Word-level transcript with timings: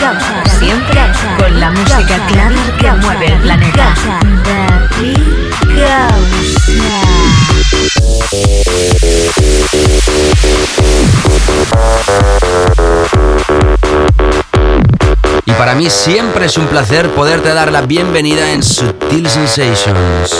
Gausa. 0.00 0.30
Siempre 0.58 1.00
con 1.38 1.60
la 1.60 1.70
música 1.70 2.18
clara 2.26 2.54
que 2.78 2.92
mueve 2.92 3.26
el 3.26 3.40
planeta. 3.40 3.94
Y 15.44 15.52
para 15.52 15.74
mí 15.74 15.88
siempre 15.90 16.46
es 16.46 16.58
un 16.58 16.66
placer 16.66 17.10
poderte 17.10 17.52
dar 17.54 17.70
la 17.70 17.82
bienvenida 17.82 18.52
en 18.52 18.62
Sutil 18.62 19.28
Sensations. 19.28 20.34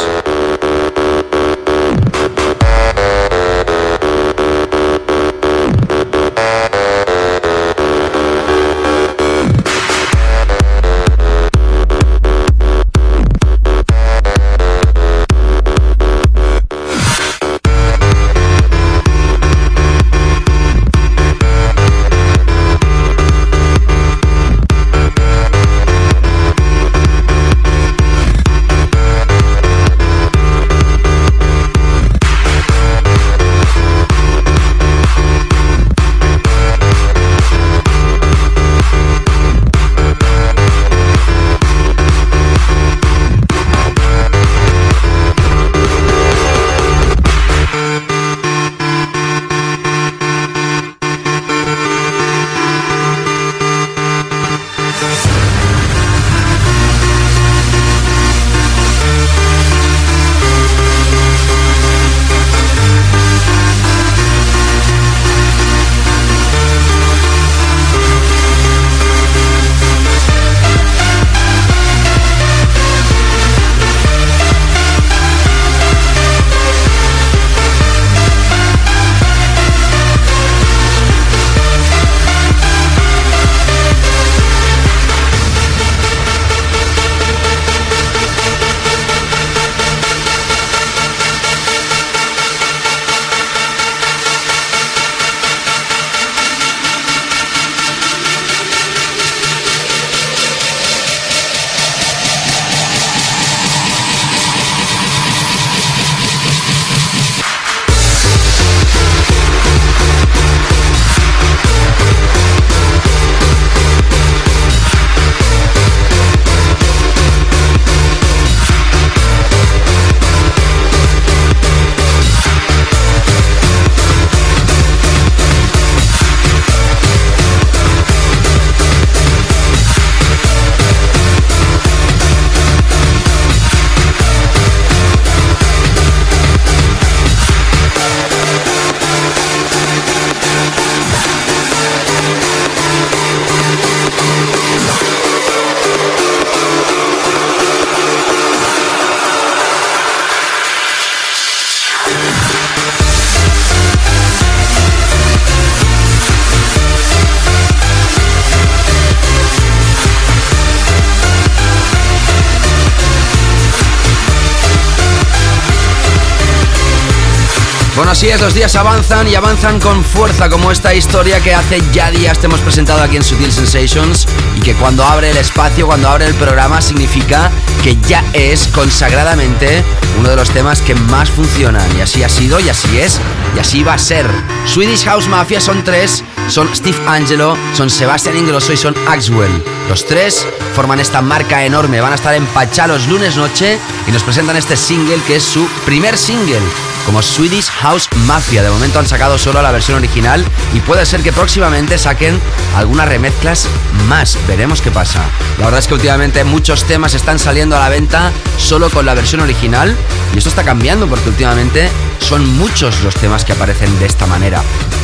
Así 168.20 168.28
es, 168.28 168.40
los 168.42 168.52
días 168.52 168.76
avanzan 168.76 169.28
y 169.28 169.34
avanzan 169.34 169.80
con 169.80 170.04
fuerza, 170.04 170.50
como 170.50 170.70
esta 170.70 170.94
historia 170.94 171.40
que 171.40 171.54
hace 171.54 171.80
ya 171.90 172.10
días 172.10 172.38
te 172.38 172.48
hemos 172.48 172.60
presentado 172.60 173.02
aquí 173.02 173.16
en 173.16 173.24
Sutil 173.24 173.50
Sensations 173.50 174.26
y 174.58 174.60
que 174.60 174.74
cuando 174.74 175.02
abre 175.04 175.30
el 175.30 175.38
espacio, 175.38 175.86
cuando 175.86 176.06
abre 176.06 176.26
el 176.26 176.34
programa, 176.34 176.82
significa 176.82 177.50
que 177.82 177.96
ya 178.08 178.22
es 178.34 178.68
consagradamente 178.74 179.82
uno 180.18 180.28
de 180.28 180.36
los 180.36 180.50
temas 180.50 180.82
que 180.82 180.94
más 180.94 181.30
funcionan. 181.30 181.96
Y 181.96 182.02
así 182.02 182.22
ha 182.22 182.28
sido, 182.28 182.60
y 182.60 182.68
así 182.68 183.00
es, 183.00 183.18
y 183.56 183.58
así 183.58 183.82
va 183.82 183.94
a 183.94 183.98
ser. 183.98 184.26
Swedish 184.66 185.04
House 185.06 185.26
Mafia 185.26 185.58
son 185.58 185.82
tres, 185.82 186.22
son 186.48 186.68
Steve 186.76 186.98
Angelo, 187.06 187.56
son 187.72 187.88
Sebastian 187.88 188.36
Ingrosso 188.36 188.74
y 188.74 188.76
son 188.76 188.94
Axwell. 189.08 189.64
Los 189.88 190.04
tres 190.04 190.46
forman 190.76 191.00
esta 191.00 191.22
marca 191.22 191.64
enorme, 191.64 192.02
van 192.02 192.12
a 192.12 192.16
estar 192.16 192.34
en 192.34 192.44
Pachá 192.44 192.86
los 192.86 193.08
lunes 193.08 193.36
noche 193.36 193.78
y 194.06 194.12
nos 194.12 194.24
presentan 194.24 194.56
este 194.56 194.76
single 194.76 195.22
que 195.26 195.36
es 195.36 195.42
su 195.42 195.66
primer 195.86 196.18
single 196.18 196.60
como 197.10 197.22
Swedish 197.22 197.66
House 197.80 198.08
Mafia. 198.24 198.62
De 198.62 198.70
momento 198.70 199.00
han 199.00 199.06
sacado 199.06 199.36
solo 199.36 199.60
la 199.62 199.72
versión 199.72 199.98
original 199.98 200.44
y 200.72 200.78
puede 200.78 201.04
ser 201.04 201.24
que 201.24 201.32
próximamente 201.32 201.98
saquen 201.98 202.40
algunas 202.76 203.08
remezclas 203.08 203.66
más. 204.08 204.38
Veremos 204.46 204.80
qué 204.80 204.92
pasa. 204.92 205.20
La 205.58 205.64
verdad 205.64 205.80
es 205.80 205.88
que 205.88 205.94
últimamente 205.94 206.44
muchos 206.44 206.84
temas 206.84 207.14
están 207.14 207.40
saliendo 207.40 207.76
a 207.76 207.80
la 207.80 207.88
venta 207.88 208.30
solo 208.58 208.90
con 208.90 209.06
la 209.06 209.14
versión 209.14 209.40
original 209.40 209.96
y 210.32 210.38
esto 210.38 210.50
está 210.50 210.62
cambiando 210.62 211.08
porque 211.08 211.30
últimamente 211.30 211.90
son 212.20 212.46
muchos 212.56 213.02
los 213.02 213.14
temas 213.14 213.44
que 213.44 213.52
aparecen 213.52 213.98
de 213.98 214.06
esta 214.06 214.26
manera. 214.26 214.62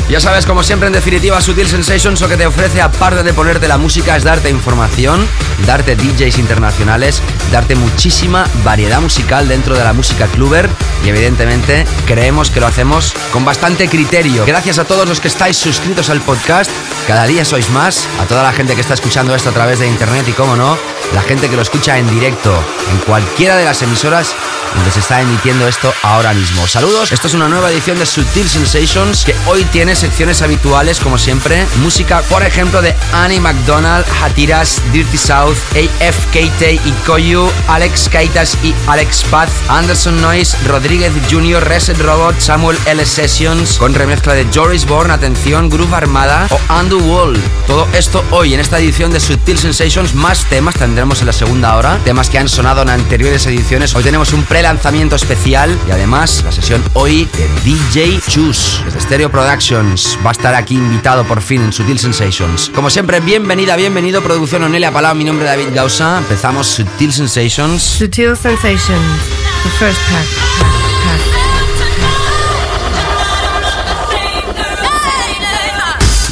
Ya 0.08 0.20
sabes, 0.20 0.46
como 0.46 0.62
siempre, 0.62 0.86
en 0.86 0.92
definitiva, 0.92 1.40
Sutil 1.40 1.66
Sensations 1.66 2.20
lo 2.20 2.28
que 2.28 2.36
te 2.36 2.46
ofrece, 2.46 2.80
aparte 2.80 3.24
de 3.24 3.32
ponerte 3.32 3.66
la 3.66 3.76
música, 3.76 4.16
es 4.16 4.22
darte 4.22 4.50
información, 4.50 5.26
darte 5.66 5.96
DJs 5.96 6.38
internacionales, 6.38 7.20
darte 7.50 7.74
muchísima 7.74 8.46
variedad 8.64 9.00
musical 9.00 9.48
dentro 9.48 9.74
de 9.76 9.82
la 9.82 9.92
música 9.92 10.26
cluber 10.28 10.70
y, 11.04 11.08
evidentemente, 11.08 11.84
creemos 12.06 12.50
que 12.50 12.60
lo 12.60 12.68
hacemos 12.68 13.14
con 13.32 13.44
bastante 13.44 13.88
criterio. 13.88 14.44
Gracias 14.46 14.78
a 14.78 14.84
todos 14.84 15.08
los 15.08 15.20
que 15.20 15.28
estáis 15.28 15.56
suscritos 15.56 16.08
al 16.08 16.20
podcast. 16.20 16.70
Cada 17.08 17.26
día 17.26 17.44
sois 17.44 17.70
más. 17.70 18.06
A 18.20 18.26
toda 18.26 18.42
la 18.42 18.52
gente 18.52 18.74
que 18.74 18.80
está 18.80 18.94
escuchando 18.94 19.34
esto 19.34 19.50
a 19.50 19.52
través 19.52 19.80
de 19.80 19.88
internet 19.88 20.26
y, 20.28 20.32
como 20.32 20.54
no, 20.54 20.78
la 21.14 21.22
gente 21.22 21.48
que 21.48 21.56
lo 21.56 21.62
escucha 21.62 21.98
en 21.98 22.08
directo 22.08 22.54
en 22.92 22.98
cualquiera 22.98 23.56
de 23.56 23.64
las 23.64 23.82
emisoras 23.82 24.34
donde 24.74 24.90
se 24.90 25.00
está 25.00 25.20
emitiendo 25.20 25.66
esto 25.66 25.92
ahora 26.02 26.32
mismo. 26.34 26.66
Saludos, 26.66 27.05
esto 27.12 27.28
es 27.28 27.34
una 27.34 27.48
nueva 27.48 27.70
edición 27.70 27.98
de 28.00 28.06
Sutil 28.06 28.48
Sensations 28.48 29.24
que 29.24 29.34
hoy 29.46 29.64
tiene 29.66 29.94
secciones 29.94 30.42
habituales 30.42 30.98
como 30.98 31.18
siempre. 31.18 31.64
Música, 31.76 32.22
por 32.22 32.42
ejemplo, 32.42 32.82
de 32.82 32.96
Annie 33.12 33.38
McDonald, 33.38 34.04
Hatiras, 34.22 34.82
Dirty 34.92 35.16
South, 35.16 35.56
AFKT 35.72 36.84
y 36.84 36.92
Koyu, 37.06 37.48
Alex 37.68 38.08
Kaitas 38.08 38.58
y 38.64 38.74
Alex 38.88 39.24
Paz, 39.30 39.50
Anderson 39.68 40.20
Noise, 40.20 40.56
Rodríguez 40.66 41.12
Jr., 41.30 41.62
Reset 41.62 41.98
Robot, 42.00 42.40
Samuel 42.40 42.78
L. 42.86 43.06
Sessions, 43.06 43.78
con 43.78 43.94
remezcla 43.94 44.34
de 44.34 44.46
Joris 44.52 44.86
Bourne, 44.86 45.12
atención, 45.12 45.68
Groove 45.68 45.94
Armada 45.94 46.48
o 46.50 46.58
Andu 46.68 46.98
Wall. 46.98 47.40
Todo 47.68 47.86
esto 47.92 48.24
hoy 48.32 48.54
en 48.54 48.60
esta 48.60 48.78
edición 48.78 49.12
de 49.12 49.20
Sutil 49.20 49.58
Sensations, 49.58 50.14
más 50.14 50.44
temas 50.46 50.74
tendremos 50.74 51.20
en 51.20 51.26
la 51.26 51.32
segunda 51.32 51.76
hora, 51.76 52.00
temas 52.04 52.30
que 52.30 52.38
han 52.38 52.48
sonado 52.48 52.82
en 52.82 52.90
anteriores 52.90 53.46
ediciones. 53.46 53.94
Hoy 53.94 54.02
tenemos 54.02 54.32
un 54.32 54.42
pre 54.42 54.62
lanzamiento 54.62 55.14
especial 55.14 55.78
y 55.86 55.92
además 55.92 56.42
la 56.44 56.50
sesión 56.50 56.82
hoy 56.96 57.28
DJ 57.62 58.20
Choose 58.28 58.82
desde 58.84 59.00
Stereo 59.00 59.30
Productions. 59.30 60.18
Va 60.24 60.30
a 60.30 60.32
estar 60.32 60.54
aquí 60.54 60.74
invitado 60.74 61.24
por 61.24 61.42
fin 61.42 61.62
en 61.62 61.72
Sutil 61.72 61.98
Sensations. 61.98 62.70
Como 62.74 62.90
siempre, 62.90 63.20
bienvenida, 63.20 63.76
bienvenido. 63.76 64.22
Producción 64.22 64.62
Onelia 64.64 64.90
Palau, 64.90 65.14
mi 65.14 65.24
nombre 65.24 65.44
es 65.44 65.50
David 65.52 65.74
Gausa. 65.74 66.18
Empezamos 66.18 66.66
Sutil 66.66 67.12
Sensations. 67.12 67.82
Sutil 67.82 68.36
Sensations, 68.36 68.88
the 69.62 69.70
first 69.78 70.00
pack. 70.10 70.26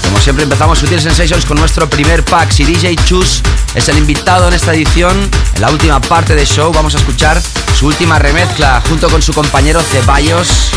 Como 0.04 0.18
siempre 0.18 0.44
empezamos 0.44 0.78
Sutil 0.78 1.00
Sensations 1.00 1.44
con 1.44 1.58
nuestro 1.58 1.88
primer 1.90 2.24
pack. 2.24 2.50
Si 2.50 2.64
DJ 2.64 2.96
Choose 3.04 3.42
es 3.74 3.88
el 3.88 3.98
invitado 3.98 4.48
en 4.48 4.54
esta 4.54 4.72
edición, 4.72 5.14
en 5.56 5.60
la 5.60 5.70
última 5.70 6.00
parte 6.00 6.34
del 6.34 6.46
show 6.46 6.72
vamos 6.72 6.94
a 6.94 6.98
escuchar 6.98 7.40
su 7.74 7.86
última 7.86 8.18
remezcla 8.18 8.82
junto 8.88 9.08
con 9.08 9.20
su 9.22 9.32
compañero 9.32 9.80
Ceballos. 9.82 10.70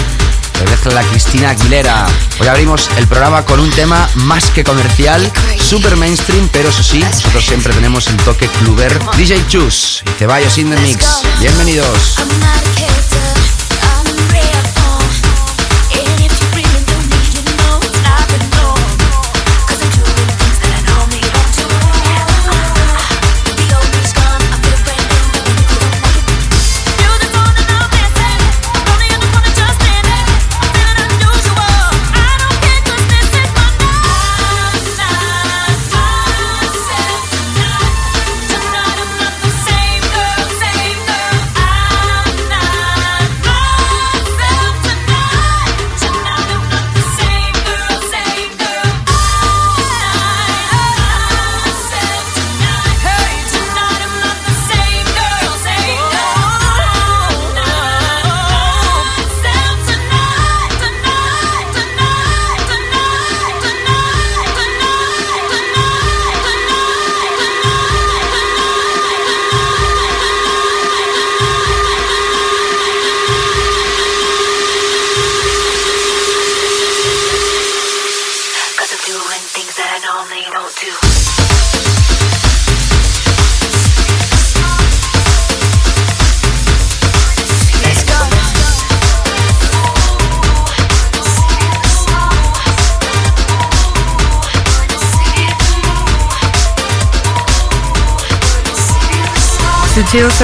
Remezcla 0.59 0.93
la 0.93 1.03
Cristina 1.03 1.51
Aguilera. 1.51 2.07
Hoy 2.39 2.47
abrimos 2.47 2.89
el 2.97 3.07
programa 3.07 3.45
con 3.45 3.59
un 3.59 3.69
tema 3.71 4.09
más 4.15 4.49
que 4.49 4.63
comercial, 4.63 5.31
super 5.57 5.95
mainstream, 5.95 6.49
pero 6.51 6.69
eso 6.69 6.81
sí, 6.81 6.99
nosotros 6.99 7.45
siempre 7.45 7.73
tenemos 7.73 8.07
el 8.07 8.17
toque 8.17 8.47
cluber. 8.47 8.99
DJ 9.15 9.45
Chus 9.47 10.03
y 10.05 10.09
Ceballos 10.17 10.57
in 10.57 10.71
the 10.71 10.77
Mix. 10.81 11.21
Bienvenidos. 11.39 12.15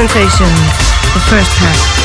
Sensations, 0.04 0.50
the 1.14 1.20
first 1.30 1.50
pack. 1.60 2.03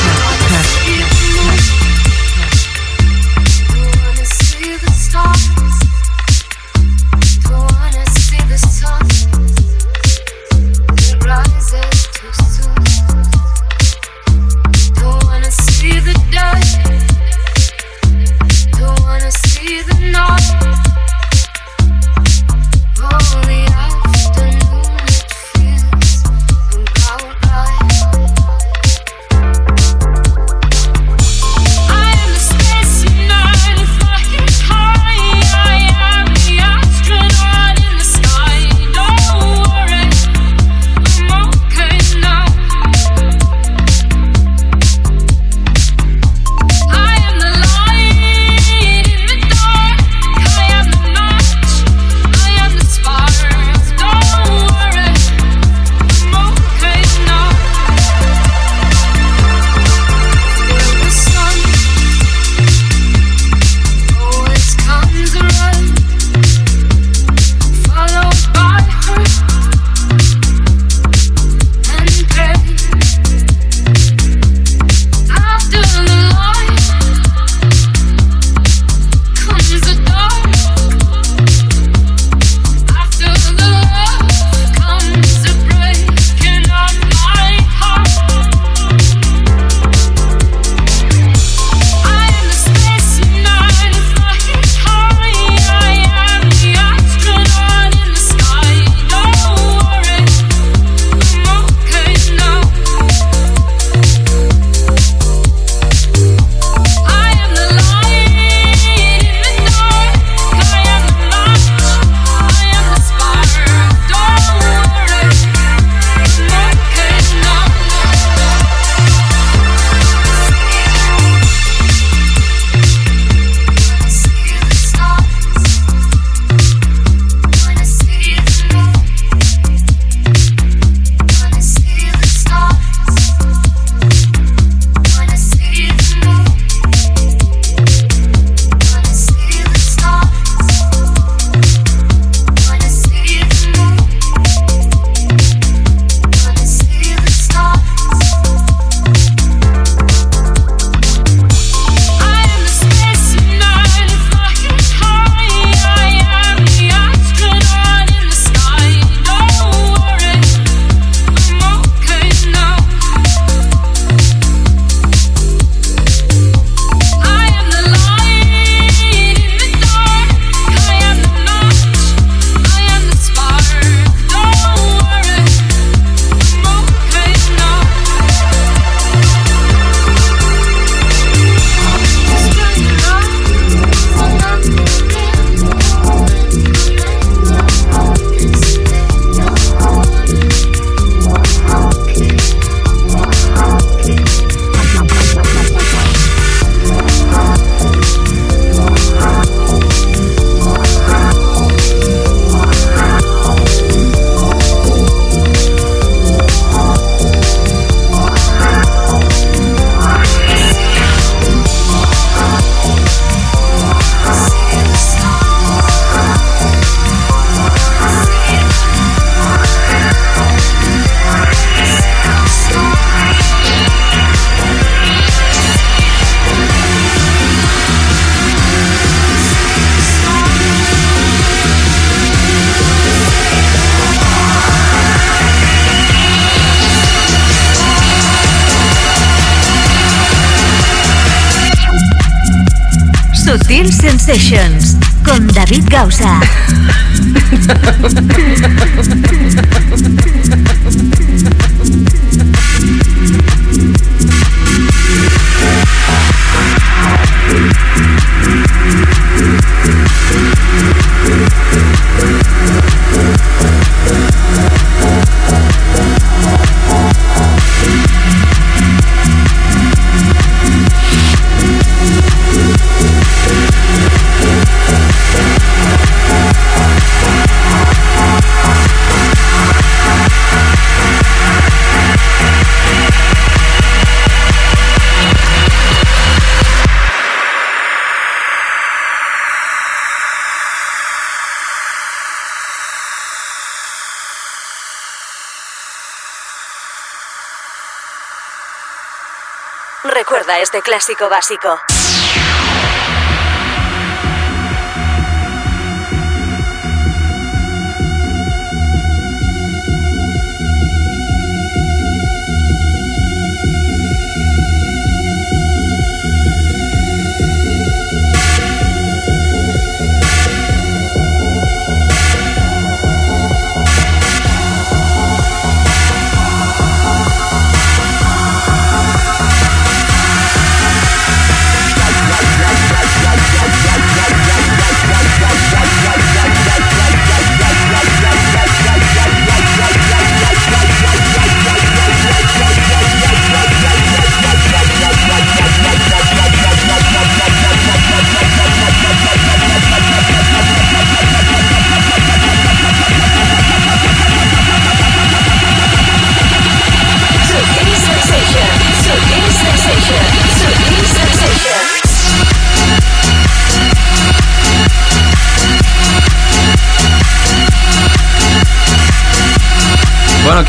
Recuerda 300.59 300.77
este 300.77 300.81
clásico 300.81 301.29
básico. 301.29 301.98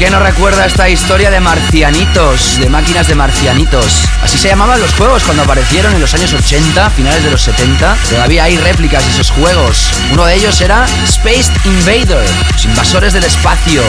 ¿Quién 0.00 0.12
no 0.12 0.18
recuerda 0.18 0.64
esta 0.64 0.88
historia 0.88 1.30
de 1.30 1.40
marcianitos, 1.40 2.58
de 2.58 2.70
máquinas 2.70 3.06
de 3.06 3.14
marcianitos? 3.14 4.08
Así 4.22 4.38
se 4.38 4.48
llamaban 4.48 4.80
los 4.80 4.94
juegos 4.94 5.24
cuando 5.24 5.42
aparecieron 5.42 5.94
en 5.94 6.00
los 6.00 6.14
años 6.14 6.32
80, 6.32 6.88
finales 6.88 7.22
de 7.22 7.30
los 7.30 7.42
70. 7.42 7.98
Todavía 8.08 8.44
hay 8.44 8.56
réplicas 8.56 9.04
de 9.04 9.10
esos 9.10 9.30
juegos. 9.30 9.90
Uno 10.10 10.24
de 10.24 10.36
ellos 10.36 10.58
era 10.62 10.86
Space 11.04 11.52
Invader, 11.66 12.24
los 12.50 12.64
invasores 12.64 13.12
del 13.12 13.24
espacio. 13.24 13.82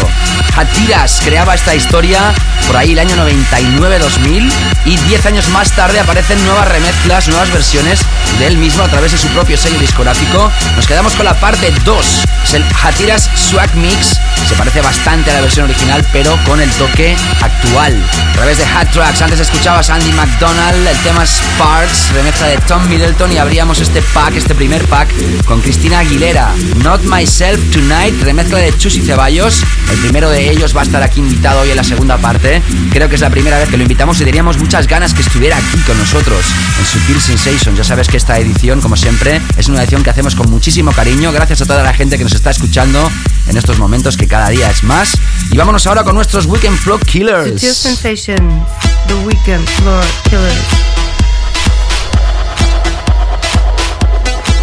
Hatiras 0.58 1.22
creaba 1.24 1.56
esta 1.56 1.76
historia 1.76 2.34
por 2.68 2.76
ahí 2.76 2.92
el 2.92 3.00
año 3.00 3.16
99-2000 3.16 4.52
y 4.86 4.98
10 4.98 5.26
años 5.28 5.50
más 5.50 5.72
tarde 5.72 6.02
aparecen 6.02 6.44
nuevas 6.44 6.68
remezclas, 6.68 7.30
nuevas 7.30 7.52
versiones 7.52 8.02
de 8.38 8.48
él 8.48 8.58
mismo 8.58 8.84
a 8.84 8.90
través 8.90 9.14
de 9.14 9.18
su 9.18 9.28
propio 9.30 9.58
sello 9.58 9.80
discográfico. 9.80 10.52
Nos 10.76 10.88
quedamos 10.88 11.16
con 11.16 11.26
la 11.26 11.40
parte 11.40 11.74
2, 11.86 12.24
es 12.44 12.54
el 12.54 12.66
Hatiras 12.84 13.30
Swag 13.36 13.74
Mix. 13.76 14.20
Se 14.48 14.56
parece 14.56 14.82
bastante 14.82 15.32
a 15.32 15.36
la 15.36 15.42
versión 15.42 15.66
original 15.66 16.01
pero 16.12 16.38
con 16.46 16.62
el 16.62 16.70
toque 16.72 17.16
actual. 17.42 18.04
A 18.30 18.34
través 18.34 18.58
de 18.58 18.66
Hat 18.66 18.92
Tracks, 18.92 19.22
antes 19.22 19.40
escuchabas 19.40 19.90
Andy 19.90 20.12
McDonald, 20.14 20.88
el 20.88 20.98
tema 20.98 21.26
Sparks, 21.26 22.12
remezcla 22.14 22.48
de 22.48 22.58
Tom 22.60 22.88
Middleton 22.88 23.32
y 23.32 23.38
abríamos 23.38 23.80
este 23.80 24.02
pack, 24.02 24.36
este 24.36 24.56
primer 24.56 24.86
pack, 24.88 25.10
con 25.46 25.62
Cristina 25.62 26.00
Aguilera. 26.00 26.52
Not 26.84 27.04
Myself 27.04 27.60
Tonight, 27.72 28.22
remezcla 28.22 28.60
de 28.60 28.76
Chus 28.78 28.96
y 28.96 29.02
Ceballos. 29.02 29.64
El 29.92 29.98
primero 30.00 30.30
de 30.30 30.50
ellos 30.50 30.76
va 30.76 30.82
a 30.82 30.84
estar 30.84 31.04
aquí 31.04 31.20
invitado 31.20 31.62
hoy 31.62 31.72
en 31.72 31.78
la 31.78 31.84
segunda 31.84 32.18
parte. 32.18 32.62
Creo 32.92 33.10
que 33.10 33.16
es 33.16 33.22
la 33.22 33.30
primera 33.30 33.58
vez 33.58 33.70
que 33.70 33.78
lo 33.78 33.84
invitamos 33.84 34.20
y 34.22 34.26
teníamos 34.26 34.58
muchas 34.58 34.88
ganas 34.88 35.14
que 35.14 35.22
estuviera 35.22 35.58
aquí 35.58 35.78
con 35.86 35.98
nosotros 35.98 36.46
en 36.80 36.86
Sutil 36.86 37.22
Sensation. 37.22 37.76
Ya 37.76 37.84
sabes 37.84 38.08
que 38.08 38.18
esta 38.18 38.38
edición, 38.38 38.82
como 38.82 38.96
siempre, 38.96 39.42
es 39.58 39.68
una 39.70 39.82
edición 39.82 40.04
que 40.04 40.10
hacemos 40.10 40.36
con 40.36 40.50
muchísimo 40.50 40.92
cariño. 40.92 41.32
Gracias 41.32 41.62
a 41.62 41.66
toda 41.66 41.84
la 41.84 41.94
gente 41.94 42.18
que 42.18 42.24
nos 42.24 42.34
está 42.34 42.50
escuchando 42.50 43.10
en 43.48 43.58
estos 43.58 43.80
momentos 43.80 44.18
que 44.18 44.28
cada 44.28 44.50
día 44.50 44.70
es 44.70 44.84
más. 44.84 45.18
Y 45.52 45.58
vámonos 45.58 45.86
ahora 45.92 46.06
con 46.06 46.16
nuestros 46.16 46.46
Weekend 46.46 46.78
Floor 46.78 47.06
Killers. 47.06 47.62
The 49.08 49.14
Weekend 49.26 49.68
Floor 49.68 50.06
Killers. 50.24 50.56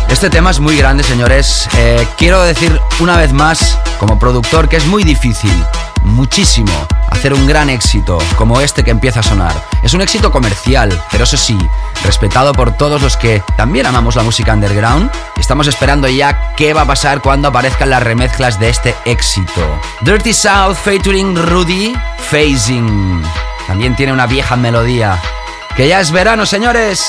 Este 0.08 0.30
tema 0.30 0.50
es 0.50 0.58
muy 0.58 0.78
grande, 0.78 1.04
señores. 1.04 1.68
Eh, 1.76 2.08
quiero 2.16 2.42
decir 2.44 2.80
una 3.00 3.18
vez 3.18 3.34
más, 3.34 3.76
como 3.98 4.18
productor, 4.18 4.70
que 4.70 4.78
es 4.78 4.86
muy 4.86 5.04
difícil, 5.04 5.52
muchísimo, 6.02 6.72
hacer 7.10 7.34
un 7.34 7.46
gran 7.46 7.70
éxito 7.70 8.18
como 8.36 8.60
este 8.60 8.84
que 8.84 8.90
empieza 8.90 9.20
a 9.20 9.22
sonar. 9.22 9.54
Es 9.82 9.94
un 9.94 10.00
éxito 10.00 10.30
comercial, 10.30 11.02
pero 11.10 11.24
eso 11.24 11.36
sí, 11.36 11.58
respetado 12.04 12.52
por 12.52 12.76
todos 12.76 13.02
los 13.02 13.16
que 13.16 13.42
también 13.56 13.86
amamos 13.86 14.16
la 14.16 14.22
música 14.22 14.52
underground. 14.52 15.10
Estamos 15.36 15.66
esperando 15.66 16.08
ya 16.08 16.54
qué 16.56 16.74
va 16.74 16.82
a 16.82 16.86
pasar 16.86 17.20
cuando 17.20 17.48
aparezcan 17.48 17.90
las 17.90 18.02
remezclas 18.02 18.58
de 18.58 18.68
este 18.68 18.94
éxito. 19.04 19.80
Dirty 20.00 20.32
South 20.32 20.76
featuring 20.76 21.36
Rudy 21.36 21.94
Phasing. 22.30 23.22
También 23.66 23.94
tiene 23.96 24.12
una 24.12 24.26
vieja 24.26 24.56
melodía. 24.56 25.20
Que 25.76 25.88
ya 25.88 26.00
es 26.00 26.10
verano, 26.10 26.46
señores. 26.46 27.08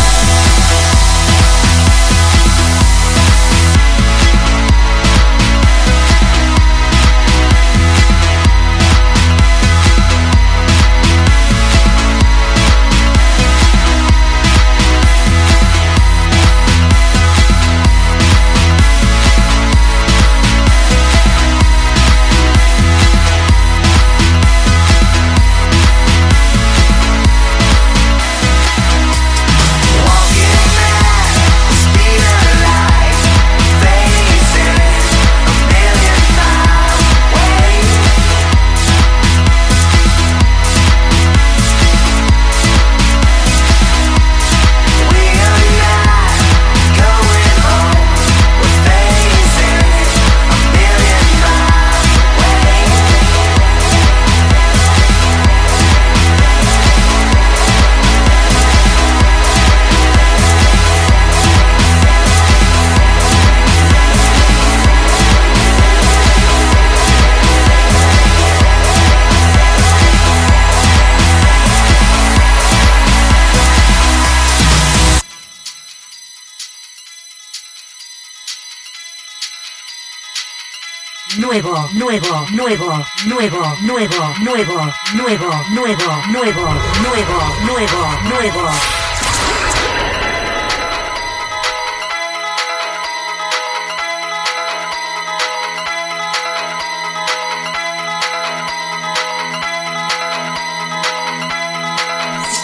Nuevo, 82.11 82.45
nuevo, 82.51 83.05
nuevo, 83.25 83.77
nuevo, 83.81 84.33
nuevo, 84.41 84.93
nuevo, 85.15 85.49
nuevo, 85.69 86.09
nuevo, 86.27 86.27
nuevo, 86.33 86.65
nuevo, 87.01 87.39
nuevo, 87.63 88.01
nuevo. 88.27 88.69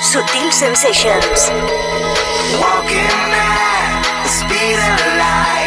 Sutil 0.01 0.51
Sensations. 0.51 1.49
Walking 2.59 3.07
at 3.31 4.23
the 4.23 4.29
speed 4.29 4.75
of 4.75 4.99
light, 5.15 5.66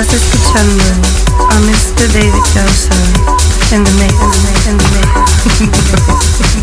Justice 0.00 0.32
Kuchumran, 0.32 0.96
or 1.36 1.60
Mr. 1.68 2.10
David 2.10 2.44
Dawson, 2.54 2.96
in 3.76 3.84
the 3.84 3.92
mix, 4.00 4.14
in 4.16 4.30
the 4.30 4.38
mix, 4.48 4.66
in 4.66 5.68
the 5.68 6.06
mix. 6.06 6.56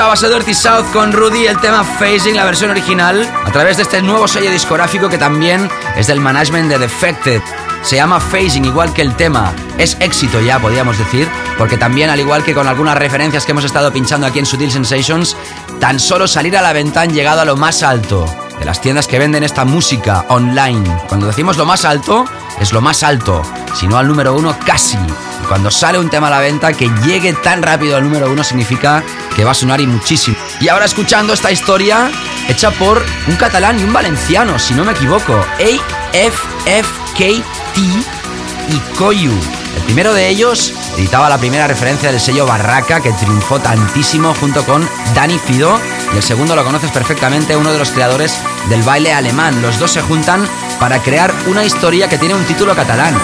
Escuchabas 0.00 0.24
a 0.24 0.28
Dirty 0.30 0.54
South 0.54 0.92
con 0.94 1.12
Rudy, 1.12 1.46
el 1.46 1.60
tema 1.60 1.84
Phasing, 1.84 2.34
la 2.34 2.46
versión 2.46 2.70
original, 2.70 3.30
a 3.44 3.52
través 3.52 3.76
de 3.76 3.82
este 3.82 4.00
nuevo 4.00 4.26
sello 4.26 4.50
discográfico 4.50 5.10
que 5.10 5.18
también 5.18 5.68
es 5.94 6.06
del 6.06 6.20
management 6.20 6.70
de 6.70 6.78
Defected. 6.78 7.42
Se 7.82 7.96
llama 7.96 8.18
Phasing, 8.18 8.64
igual 8.64 8.94
que 8.94 9.02
el 9.02 9.14
tema. 9.14 9.52
Es 9.76 9.98
éxito 10.00 10.40
ya, 10.40 10.58
podríamos 10.58 10.96
decir, 10.96 11.28
porque 11.58 11.76
también, 11.76 12.08
al 12.08 12.18
igual 12.18 12.42
que 12.42 12.54
con 12.54 12.66
algunas 12.66 12.96
referencias 12.96 13.44
que 13.44 13.52
hemos 13.52 13.64
estado 13.64 13.92
pinchando 13.92 14.26
aquí 14.26 14.38
en 14.38 14.46
Sutil 14.46 14.72
Sensations, 14.72 15.36
tan 15.80 16.00
solo 16.00 16.26
salir 16.26 16.56
a 16.56 16.62
la 16.62 16.72
venta 16.72 17.02
han 17.02 17.12
llegado 17.12 17.42
a 17.42 17.44
lo 17.44 17.58
más 17.58 17.82
alto 17.82 18.24
de 18.58 18.64
las 18.64 18.80
tiendas 18.80 19.06
que 19.06 19.18
venden 19.18 19.44
esta 19.44 19.66
música 19.66 20.24
online. 20.28 20.98
Cuando 21.08 21.26
decimos 21.26 21.58
lo 21.58 21.66
más 21.66 21.84
alto, 21.84 22.24
es 22.58 22.72
lo 22.72 22.80
más 22.80 23.02
alto, 23.02 23.42
si 23.74 23.86
no 23.86 23.98
al 23.98 24.08
número 24.08 24.34
uno 24.34 24.56
casi. 24.64 24.96
Y 24.96 25.46
cuando 25.46 25.70
sale 25.70 25.98
un 25.98 26.08
tema 26.08 26.28
a 26.28 26.30
la 26.30 26.38
venta, 26.38 26.72
que 26.72 26.90
llegue 27.04 27.34
tan 27.34 27.62
rápido 27.62 27.98
al 27.98 28.04
número 28.04 28.30
uno 28.30 28.42
significa 28.42 29.02
que 29.34 29.44
va 29.44 29.52
a 29.52 29.54
sonar 29.54 29.80
y 29.80 29.86
muchísimo. 29.86 30.36
Y 30.60 30.68
ahora 30.68 30.84
escuchando 30.84 31.32
esta 31.32 31.50
historia 31.50 32.10
hecha 32.48 32.70
por 32.72 33.04
un 33.28 33.36
catalán 33.36 33.78
y 33.78 33.84
un 33.84 33.92
valenciano, 33.92 34.58
si 34.58 34.74
no 34.74 34.84
me 34.84 34.92
equivoco, 34.92 35.34
AFFKT 35.58 37.20
y 37.20 38.78
Koyu. 38.96 39.32
El 39.76 39.82
primero 39.84 40.12
de 40.12 40.28
ellos 40.28 40.72
editaba 40.96 41.28
la 41.28 41.38
primera 41.38 41.66
referencia 41.66 42.10
del 42.10 42.20
sello 42.20 42.46
Barraca 42.46 43.00
que 43.00 43.12
triunfó 43.12 43.60
tantísimo 43.60 44.34
junto 44.34 44.64
con 44.64 44.88
Dani 45.14 45.38
Fido 45.38 45.78
y 46.12 46.16
el 46.16 46.22
segundo 46.22 46.56
lo 46.56 46.64
conoces 46.64 46.90
perfectamente, 46.90 47.56
uno 47.56 47.72
de 47.72 47.78
los 47.78 47.90
creadores 47.90 48.40
del 48.68 48.82
baile 48.82 49.12
alemán. 49.12 49.62
Los 49.62 49.78
dos 49.78 49.92
se 49.92 50.02
juntan 50.02 50.46
para 50.78 51.00
crear 51.02 51.32
una 51.46 51.64
historia 51.64 52.08
que 52.08 52.18
tiene 52.18 52.34
un 52.34 52.44
título 52.44 52.74
catalán. 52.74 53.14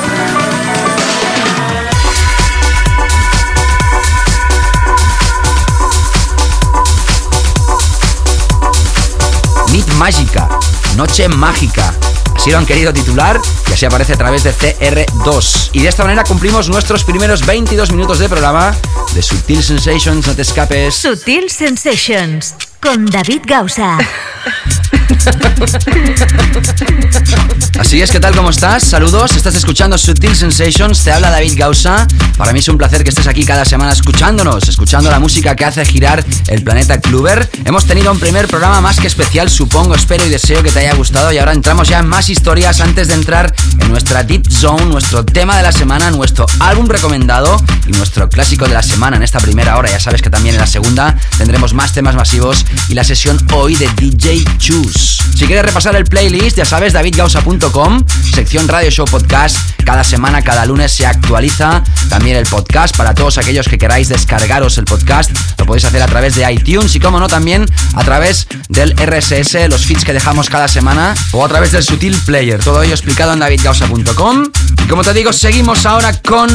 Mágica, 9.97 10.49
Noche 10.97 11.29
Mágica. 11.29 11.93
Así 12.37 12.51
lo 12.51 12.59
han 12.59 12.67
querido 12.67 12.93
titular 12.93 13.41
y 13.69 13.73
así 13.73 13.87
aparece 13.87 14.13
a 14.13 14.17
través 14.17 14.45
de 14.45 14.55
CR2. 14.55 15.71
Y 15.73 15.81
de 15.81 15.89
esta 15.89 16.05
manera 16.05 16.25
cumplimos 16.25 16.69
nuestros 16.69 17.05
primeros 17.05 17.47
22 17.47 17.93
minutos 17.93 18.19
de 18.19 18.29
programa 18.29 18.75
de 19.15 19.23
Sutil 19.23 19.63
Sensations, 19.63 20.27
no 20.27 20.35
te 20.35 20.43
escapes. 20.43 20.95
Sutil 20.95 21.51
Sensations. 21.51 22.55
Con 22.81 23.07
David 23.07 23.43
Gausa. 23.47 23.99
Así 27.79 28.01
es, 28.01 28.11
¿qué 28.11 28.21
tal? 28.21 28.35
¿Cómo 28.35 28.51
estás? 28.51 28.85
Saludos, 28.85 29.37
estás 29.37 29.55
escuchando 29.55 29.99
Sutil 29.99 30.35
Sensations, 30.35 31.05
te 31.05 31.13
habla 31.13 31.31
David 31.31 31.55
Gausa. 31.57 32.07
Para 32.37 32.53
mí 32.53 32.59
es 32.59 32.69
un 32.69 32.79
placer 32.79 33.05
que 33.05 33.11
estés 33.11 33.27
aquí 33.27 33.45
cada 33.45 33.65
semana 33.65 33.93
escuchándonos, 33.93 34.69
escuchando 34.69 35.11
la 35.11 35.19
música 35.19 35.55
que 35.55 35.65
hace 35.65 35.85
girar 35.85 36.25
el 36.49 36.63
planeta 36.63 37.01
Kluber. 37.01 37.49
Hemos 37.65 37.85
tenido 37.87 38.11
un 38.13 38.19
primer 38.19 38.49
programa 38.49 38.81
más 38.81 38.99
que 38.99 39.07
especial, 39.07 39.51
supongo, 39.51 39.95
espero 39.95 40.27
y 40.27 40.29
deseo 40.29 40.63
que 40.63 40.71
te 40.71 40.81
haya 40.81 40.95
gustado 40.95 41.33
y 41.33 41.39
ahora 41.39 41.53
entramos 41.53 41.89
ya 41.89 41.99
en 41.99 42.09
más 42.09 42.29
historias 42.29 42.81
antes 42.81 43.09
de 43.09 43.15
entrar 43.15 43.55
en 43.79 43.89
nuestra 43.89 44.25
Deep 44.25 44.51
Zone, 44.51 44.87
nuestro 44.87 45.25
tema 45.25 45.57
de 45.57 45.63
la 45.63 45.73
semana, 45.73 46.11
nuestro 46.11 46.47
álbum 46.61 46.87
recomendado 46.87 47.63
y 47.87 47.93
nuestro 47.93 48.29
clásico 48.29 48.67
de 48.67 48.75
la 48.75 48.83
semana 48.83 49.17
en 49.17 49.23
esta 49.23 49.41
primera 49.41 49.77
hora. 49.77 49.91
Ya 49.91 50.01
sabes 50.01 50.23
que 50.23 50.31
también 50.31 50.55
en 50.55 50.61
la 50.61 50.67
segunda 50.67 51.17
tendremos 51.39 51.75
más 51.75 51.93
temas 51.93 52.15
masivos 52.15 52.65
y 52.89 52.95
la 52.95 53.05
sesión 53.05 53.39
hoy 53.53 53.77
de 53.77 53.89
DJ 53.97 54.45
Choose. 54.59 55.16
Si 55.37 55.45
quieres 55.45 55.67
repasar 55.67 55.95
el 55.97 56.05
playlist, 56.05 56.57
ya 56.57 56.65
sabes, 56.65 56.95
davidgausa.com, 56.95 58.05
sección 58.33 58.67
Radio 58.69 58.91
Show 58.91 59.05
Podcast. 59.05 59.59
Cada 59.85 60.03
semana, 60.03 60.41
cada 60.41 60.65
lunes 60.65 60.91
se 60.93 61.05
actualiza 61.05 61.85
también 62.09 62.39
el 62.39 62.47
podcast. 62.47 62.97
Para 62.97 63.15
todos 63.15 63.37
aquellos 63.37 63.69
que 63.69 63.77
queráis 63.77 64.09
descargaros 64.09 64.79
el 64.79 64.87
podcast, 64.87 65.31
lo 65.59 65.67
podéis 65.67 65.85
hacer 65.85 66.01
a 66.01 66.07
través 66.07 66.37
de 66.37 66.51
iTunes 66.51 66.97
y, 66.97 67.01
como 67.01 67.21
no, 67.21 67.29
también 67.29 67.67
a 67.95 68.03
través 68.03 68.49
del 68.71 68.95
RSS, 68.97 69.69
los 69.69 69.85
feeds 69.85 70.07
que 70.07 70.15
dejamos 70.15 70.49
cada 70.49 70.69
semana, 70.69 71.15
o 71.33 71.45
a 71.45 71.49
través 71.49 71.71
del 71.71 71.83
Sutil 71.83 72.17
Player. 72.25 72.59
Todo 72.59 72.83
ello 72.83 72.95
explicado 72.95 73.35
en 73.35 73.41
davidgausa.com. 73.41 74.45
Como 74.89 75.03
te 75.03 75.13
digo, 75.13 75.33
seguimos 75.33 75.85
ahora 75.85 76.13
con 76.23 76.49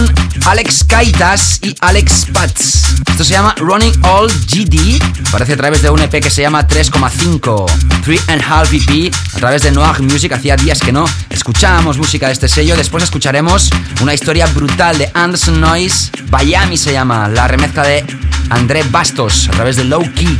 Alex 0.46 0.86
Kaitas 0.86 1.60
y 1.64 1.76
Alex 1.82 2.28
Pats. 2.32 2.96
Esto 3.10 3.26
se 3.26 3.34
llama 3.34 3.54
Running 3.58 3.94
All 4.04 4.30
GD. 4.30 5.02
Aparece 5.28 5.54
a 5.54 5.58
través 5.58 5.82
de 5.82 5.90
un 5.90 6.02
EP 6.02 6.22
que 6.22 6.30
se 6.30 6.42
llama 6.42 6.66
3,5 6.66 7.66
3 8.04 8.30
and 8.30 8.42
Half 8.42 8.74
EP 8.74 9.14
a 9.36 9.38
través 9.38 9.64
de 9.64 9.72
Noir 9.72 10.02
Music. 10.02 10.32
Hacía 10.32 10.56
días 10.56 10.80
que 10.80 10.94
no 10.94 11.06
escuchábamos 11.30 11.98
música 11.98 12.28
de 12.28 12.34
este 12.34 12.48
sello. 12.48 12.78
Después 12.78 13.04
escucharemos 13.04 13.70
una 14.02 14.14
historia 14.14 14.46
brutal 14.48 14.98
de 14.98 15.12
Anderson 15.14 15.60
Noise. 15.60 16.12
Miami 16.32 16.78
se 16.78 16.94
llama, 16.94 17.28
la 17.28 17.50
remezcla 17.50 17.84
de 17.84 18.06
André 18.50 18.84
Bastos 18.90 19.50
a 19.50 19.52
través 19.52 19.76
de 19.76 19.84
Low 19.84 20.04
Kick, 20.14 20.40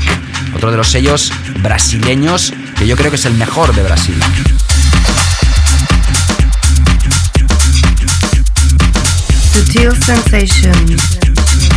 otro 0.56 0.72
de 0.72 0.78
los 0.78 0.88
sellos 0.88 1.34
brasileños 1.60 2.54
que 2.78 2.88
yo 2.88 2.96
creo 2.96 3.12
que 3.12 3.18
es 3.18 3.26
el 3.26 3.34
mejor 3.34 3.76
de 3.76 3.84
Brasil. 3.84 4.16
Sutil 9.52 9.92
Sensations. 10.06 11.20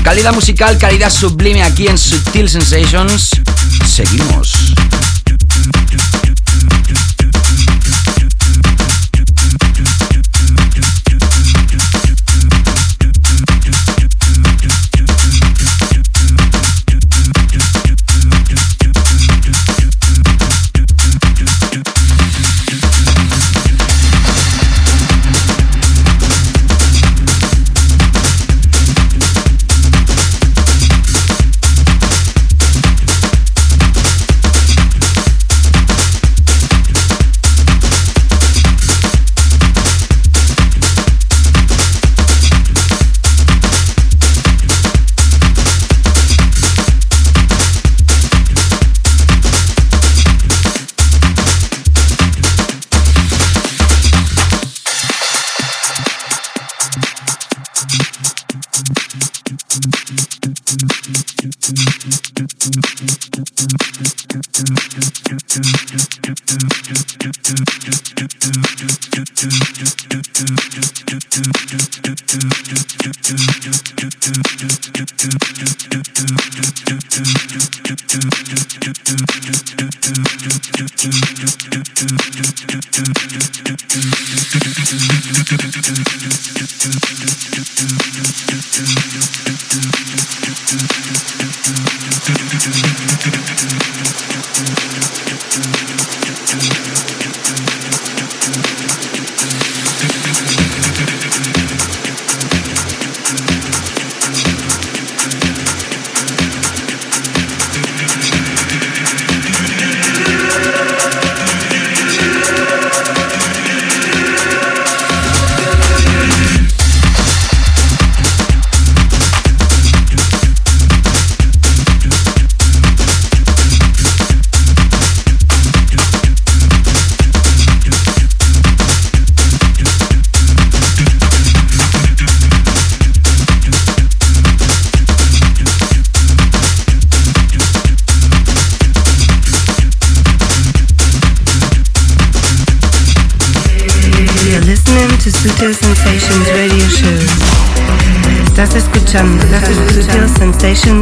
Calidad 0.03 0.33
musical, 0.33 0.79
calidad 0.79 1.11
sublime 1.11 1.63
aquí 1.63 1.89
en 1.89 1.99
Sutil 1.99 2.49
Sensations. 2.49 3.31
Seguimos. 3.87 4.75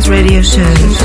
Radio 0.09 0.43
Show. 0.43 1.02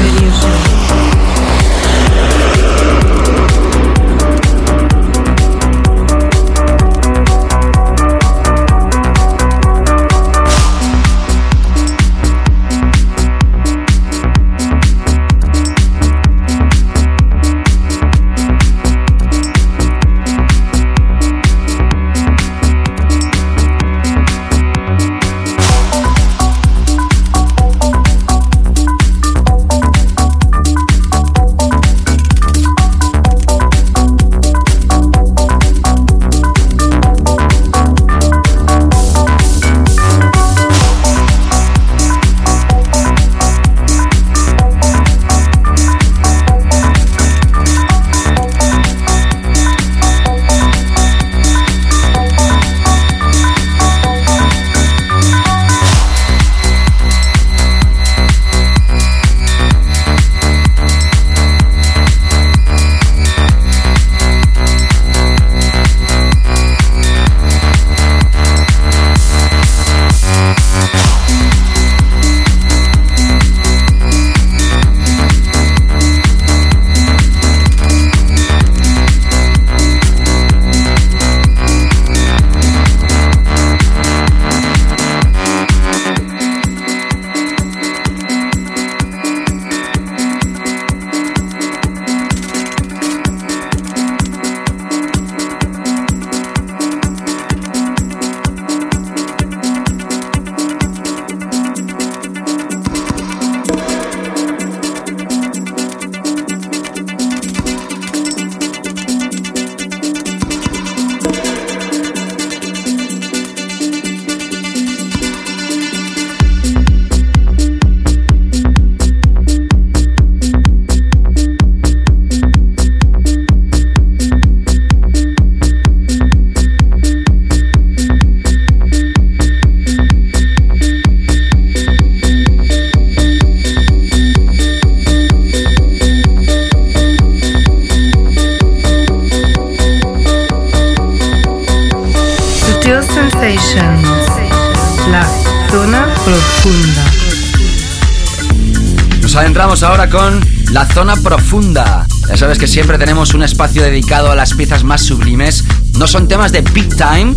Sabes 152.58 152.70
que 152.70 152.74
siempre 152.74 152.98
tenemos 152.98 153.34
un 153.34 153.44
espacio 153.44 153.84
dedicado 153.84 154.32
a 154.32 154.36
las 154.36 154.54
piezas 154.54 154.84
más 154.84 155.02
sublimes. 155.02 155.64
No 155.98 156.08
son 156.08 156.28
temas 156.28 156.52
de 156.52 156.64
peak 156.64 156.96
time. 156.96 157.36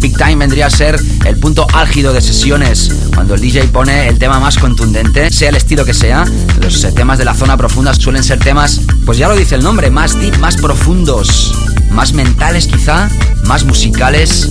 Peak 0.00 0.16
time 0.16 0.36
vendría 0.36 0.66
a 0.66 0.70
ser 0.70 0.98
el 1.26 1.36
punto 1.36 1.66
álgido 1.74 2.12
de 2.12 2.22
sesiones, 2.22 2.90
cuando 3.14 3.34
el 3.34 3.40
DJ 3.40 3.64
pone 3.68 4.08
el 4.08 4.18
tema 4.18 4.40
más 4.40 4.58
contundente, 4.58 5.30
sea 5.30 5.50
el 5.50 5.56
estilo 5.56 5.84
que 5.84 5.92
sea. 5.92 6.24
Los 6.60 6.84
eh, 6.84 6.92
temas 6.92 7.18
de 7.18 7.24
la 7.24 7.34
zona 7.34 7.56
profunda 7.56 7.92
suelen 7.92 8.24
ser 8.24 8.38
temas, 8.38 8.80
pues 9.04 9.18
ya 9.18 9.28
lo 9.28 9.36
dice 9.36 9.56
el 9.56 9.62
nombre, 9.62 9.90
más 9.90 10.18
deep, 10.18 10.38
más 10.38 10.56
profundos, 10.56 11.54
más 11.90 12.14
mentales 12.14 12.66
quizá, 12.66 13.10
más 13.44 13.64
musicales. 13.64 14.48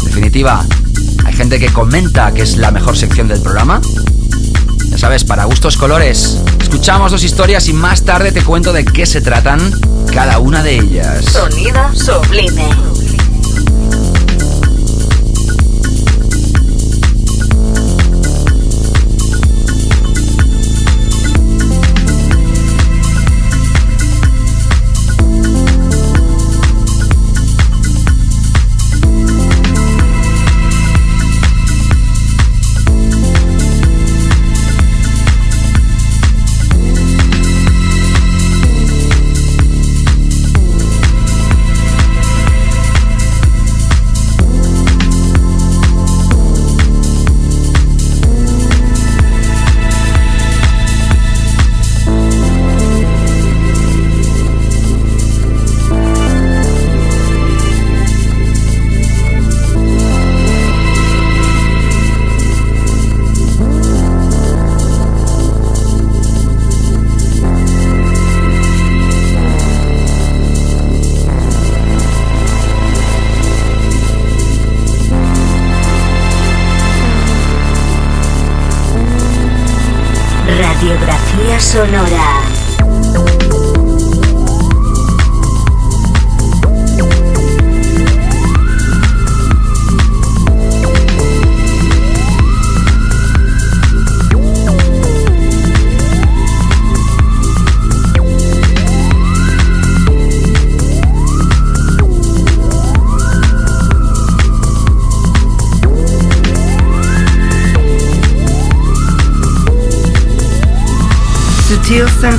En 0.00 0.04
definitiva, 0.04 0.64
hay 1.24 1.32
gente 1.32 1.58
que 1.58 1.72
comenta 1.72 2.32
que 2.32 2.42
es 2.42 2.56
la 2.56 2.70
mejor 2.70 2.96
sección 2.96 3.26
del 3.26 3.40
programa. 3.40 3.80
Ya 4.90 4.98
sabes, 4.98 5.24
para 5.24 5.44
gustos 5.44 5.76
colores. 5.76 6.38
Escuchamos 6.74 7.12
dos 7.12 7.22
historias 7.22 7.68
y 7.68 7.72
más 7.72 8.02
tarde 8.02 8.32
te 8.32 8.42
cuento 8.42 8.72
de 8.72 8.84
qué 8.84 9.06
se 9.06 9.20
tratan 9.20 9.60
cada 10.12 10.40
una 10.40 10.60
de 10.64 10.74
ellas. 10.74 11.24
Sonido 11.24 11.80
sublime. 11.94 12.68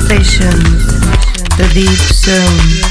Sensations, 0.08 0.86
the 1.56 1.68
deep 1.74 1.88
zone. 1.88 2.85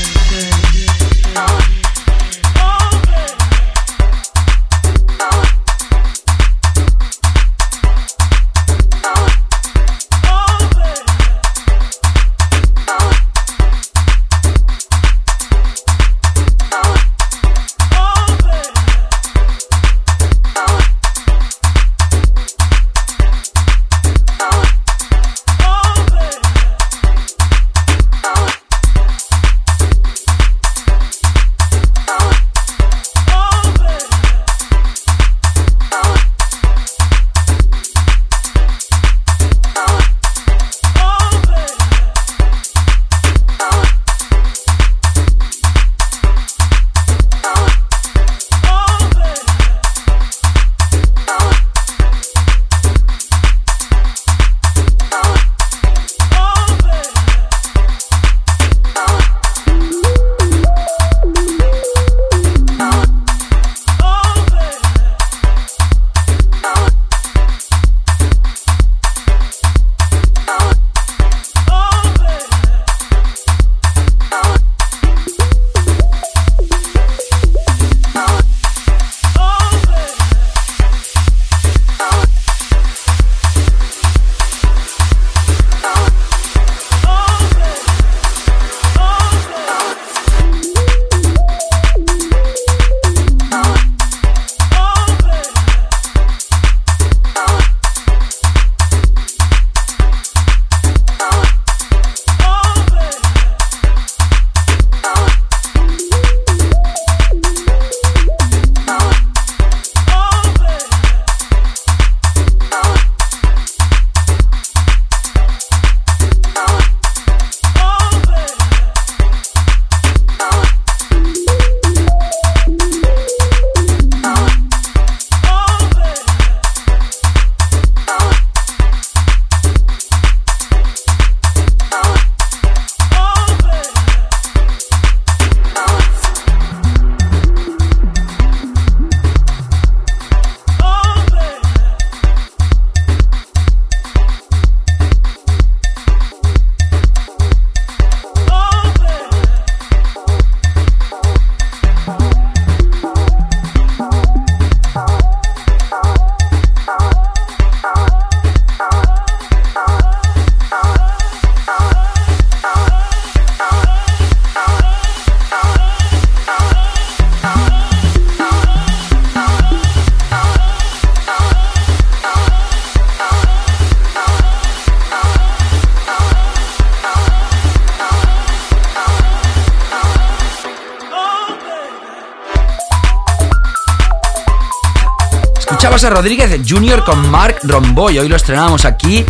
Rosa 185.95 186.09
Rodríguez 186.09 186.51
Jr. 186.67 187.05
con 187.05 187.31
Mark 187.31 187.59
Romboy. 187.63 188.19
Hoy 188.19 188.27
lo 188.27 188.35
estrenamos 188.35 188.83
aquí, 188.83 189.23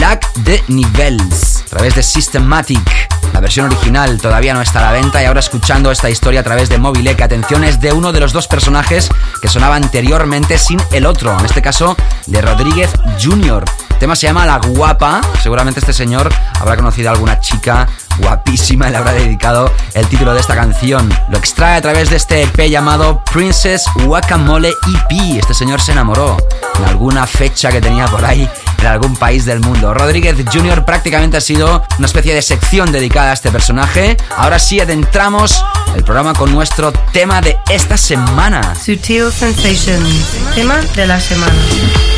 Lac 0.00 0.34
de 0.38 0.64
Nivels, 0.66 1.62
a 1.66 1.70
través 1.70 1.94
de 1.94 2.02
Systematic. 2.02 3.08
La 3.32 3.38
versión 3.38 3.66
original 3.66 4.20
todavía 4.20 4.52
no 4.52 4.60
está 4.60 4.80
a 4.80 4.90
la 4.90 5.00
venta 5.00 5.22
y 5.22 5.26
ahora 5.26 5.38
escuchando 5.38 5.92
esta 5.92 6.10
historia 6.10 6.40
a 6.40 6.42
través 6.42 6.70
de 6.70 6.76
que 7.14 7.22
atención, 7.22 7.62
es 7.62 7.80
de 7.80 7.92
uno 7.92 8.10
de 8.10 8.18
los 8.18 8.32
dos 8.32 8.48
personajes 8.48 9.08
que 9.40 9.46
sonaba 9.46 9.76
anteriormente 9.76 10.58
sin 10.58 10.80
el 10.90 11.06
otro, 11.06 11.38
en 11.38 11.46
este 11.46 11.62
caso 11.62 11.96
de 12.26 12.42
Rodríguez 12.42 12.90
Jr. 13.22 13.64
El 13.90 13.98
tema 13.98 14.16
se 14.16 14.26
llama 14.26 14.44
La 14.44 14.58
Guapa. 14.58 15.20
Seguramente 15.40 15.78
este 15.78 15.92
señor 15.92 16.32
habrá 16.58 16.76
conocido 16.76 17.10
a 17.10 17.12
alguna 17.12 17.38
chica 17.38 17.88
guapísima 18.18 18.90
le 18.90 18.96
habrá 18.96 19.12
dedicado 19.12 19.72
el 19.94 20.06
título 20.06 20.34
de 20.34 20.40
esta 20.40 20.54
canción. 20.54 21.08
Lo 21.30 21.38
extrae 21.38 21.76
a 21.76 21.82
través 21.82 22.10
de 22.10 22.16
este 22.16 22.42
EP 22.42 22.68
llamado 22.68 23.22
Princess 23.32 23.84
Guacamole 24.04 24.68
EP. 24.68 25.38
Este 25.38 25.54
señor 25.54 25.80
se 25.80 25.92
enamoró 25.92 26.36
en 26.78 26.84
alguna 26.84 27.26
fecha 27.26 27.70
que 27.70 27.80
tenía 27.80 28.06
por 28.06 28.24
ahí 28.24 28.48
en 28.78 28.86
algún 28.86 29.16
país 29.16 29.44
del 29.44 29.60
mundo. 29.60 29.94
Rodríguez 29.94 30.36
Jr. 30.52 30.84
prácticamente 30.84 31.36
ha 31.36 31.40
sido 31.40 31.82
una 31.98 32.06
especie 32.06 32.34
de 32.34 32.42
sección 32.42 32.92
dedicada 32.92 33.30
a 33.30 33.34
este 33.34 33.50
personaje. 33.50 34.16
Ahora 34.36 34.58
sí 34.58 34.80
adentramos 34.80 35.64
el 35.96 36.04
programa 36.04 36.34
con 36.34 36.52
nuestro 36.52 36.92
tema 37.12 37.40
de 37.40 37.58
esta 37.70 37.96
semana. 37.96 38.74
Sutil 38.74 39.32
Sensations, 39.32 40.54
tema 40.54 40.76
de 40.94 41.06
la 41.06 41.20
semana. 41.20 42.17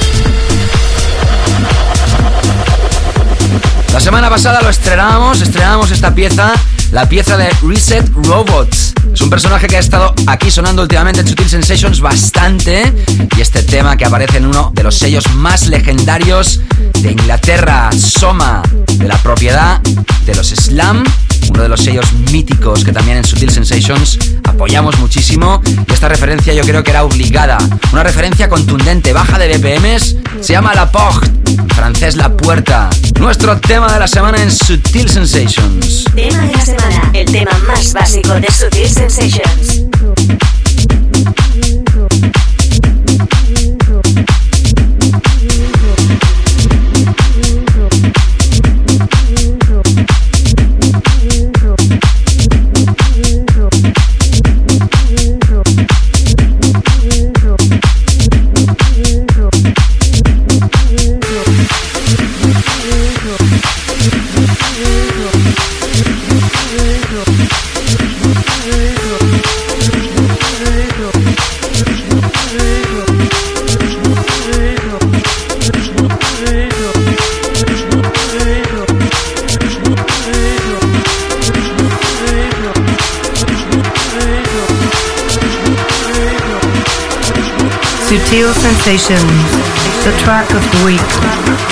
La 3.92 3.98
semana 3.98 4.30
pasada 4.30 4.60
lo 4.62 4.68
estrenamos, 4.68 5.40
estrenamos 5.40 5.90
esta 5.90 6.14
pieza, 6.14 6.52
la 6.92 7.08
pieza 7.08 7.36
de 7.36 7.50
Reset 7.62 8.08
Robots. 8.24 8.94
Es 9.12 9.20
un 9.20 9.28
personaje 9.28 9.66
que 9.66 9.76
ha 9.76 9.80
estado 9.80 10.14
aquí 10.28 10.50
sonando 10.50 10.82
últimamente 10.82 11.20
en 11.20 11.26
Sutil 11.26 11.48
Sensations 11.48 12.00
bastante 12.00 12.92
y 13.36 13.40
este 13.40 13.64
tema 13.64 13.96
que 13.96 14.04
aparece 14.04 14.38
en 14.38 14.46
uno 14.46 14.70
de 14.74 14.84
los 14.84 14.96
sellos 14.96 15.28
más 15.34 15.66
legendarios 15.66 16.60
de 17.00 17.10
Inglaterra, 17.10 17.90
Soma, 17.92 18.62
de 18.86 19.08
la 19.08 19.16
propiedad 19.18 19.80
de 20.24 20.34
los 20.36 20.48
Slam 20.50 21.02
uno 21.48 21.62
de 21.62 21.68
los 21.68 21.80
sellos 21.80 22.12
míticos 22.30 22.84
que 22.84 22.92
también 22.92 23.18
en 23.18 23.24
Sutil 23.24 23.50
Sensations 23.50 24.18
apoyamos 24.60 24.98
muchísimo. 24.98 25.62
Y 25.88 25.90
esta 25.90 26.10
referencia 26.10 26.52
yo 26.52 26.62
creo 26.64 26.84
que 26.84 26.90
era 26.90 27.04
obligada. 27.04 27.56
Una 27.92 28.02
referencia 28.02 28.50
contundente, 28.50 29.14
baja 29.14 29.38
de 29.38 29.56
BPMs, 29.56 30.16
se 30.42 30.52
llama 30.52 30.74
La 30.74 30.92
Porte, 30.92 31.30
en 31.46 31.68
francés 31.70 32.14
La 32.16 32.36
Puerta. 32.36 32.90
Nuestro 33.18 33.58
tema 33.58 33.90
de 33.90 33.98
la 33.98 34.06
semana 34.06 34.42
en 34.42 34.50
Sutil 34.50 35.08
Sensations. 35.08 36.04
Tema 36.14 36.42
de 36.42 36.52
la 36.52 36.64
semana, 36.66 37.10
el 37.14 37.32
tema 37.32 37.52
más 37.66 37.94
básico 37.94 38.34
de 38.34 38.52
Sutil 38.52 38.90
Sensations. 38.90 40.59
Sutil 88.10 88.52
Sensations, 88.52 89.22
the 90.04 90.10
track 90.18 90.50
of 90.50 90.60
the 90.72 90.84
week. 90.84 91.69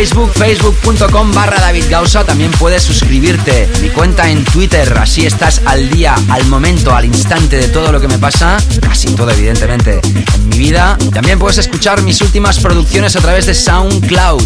Facebook, 0.00 0.30
facebook.com 0.32 1.30
barra 1.34 1.60
David 1.60 1.84
Gausa. 1.90 2.24
También 2.24 2.50
puedes 2.52 2.82
suscribirte 2.82 3.68
mi 3.82 3.90
cuenta 3.90 4.30
en 4.30 4.42
Twitter. 4.44 4.96
Así 4.98 5.26
estás 5.26 5.60
al 5.66 5.90
día, 5.90 6.14
al 6.30 6.46
momento, 6.46 6.94
al 6.94 7.04
instante 7.04 7.58
de 7.58 7.68
todo 7.68 7.92
lo 7.92 8.00
que 8.00 8.08
me 8.08 8.18
pasa. 8.18 8.56
Casi 8.80 9.08
todo, 9.14 9.30
evidentemente, 9.30 10.00
en 10.02 10.48
mi 10.48 10.56
vida. 10.56 10.96
También 11.12 11.38
puedes 11.38 11.58
escuchar 11.58 12.00
mis 12.00 12.18
últimas 12.22 12.58
producciones 12.60 13.14
a 13.14 13.20
través 13.20 13.44
de 13.44 13.52
SoundCloud. 13.52 14.42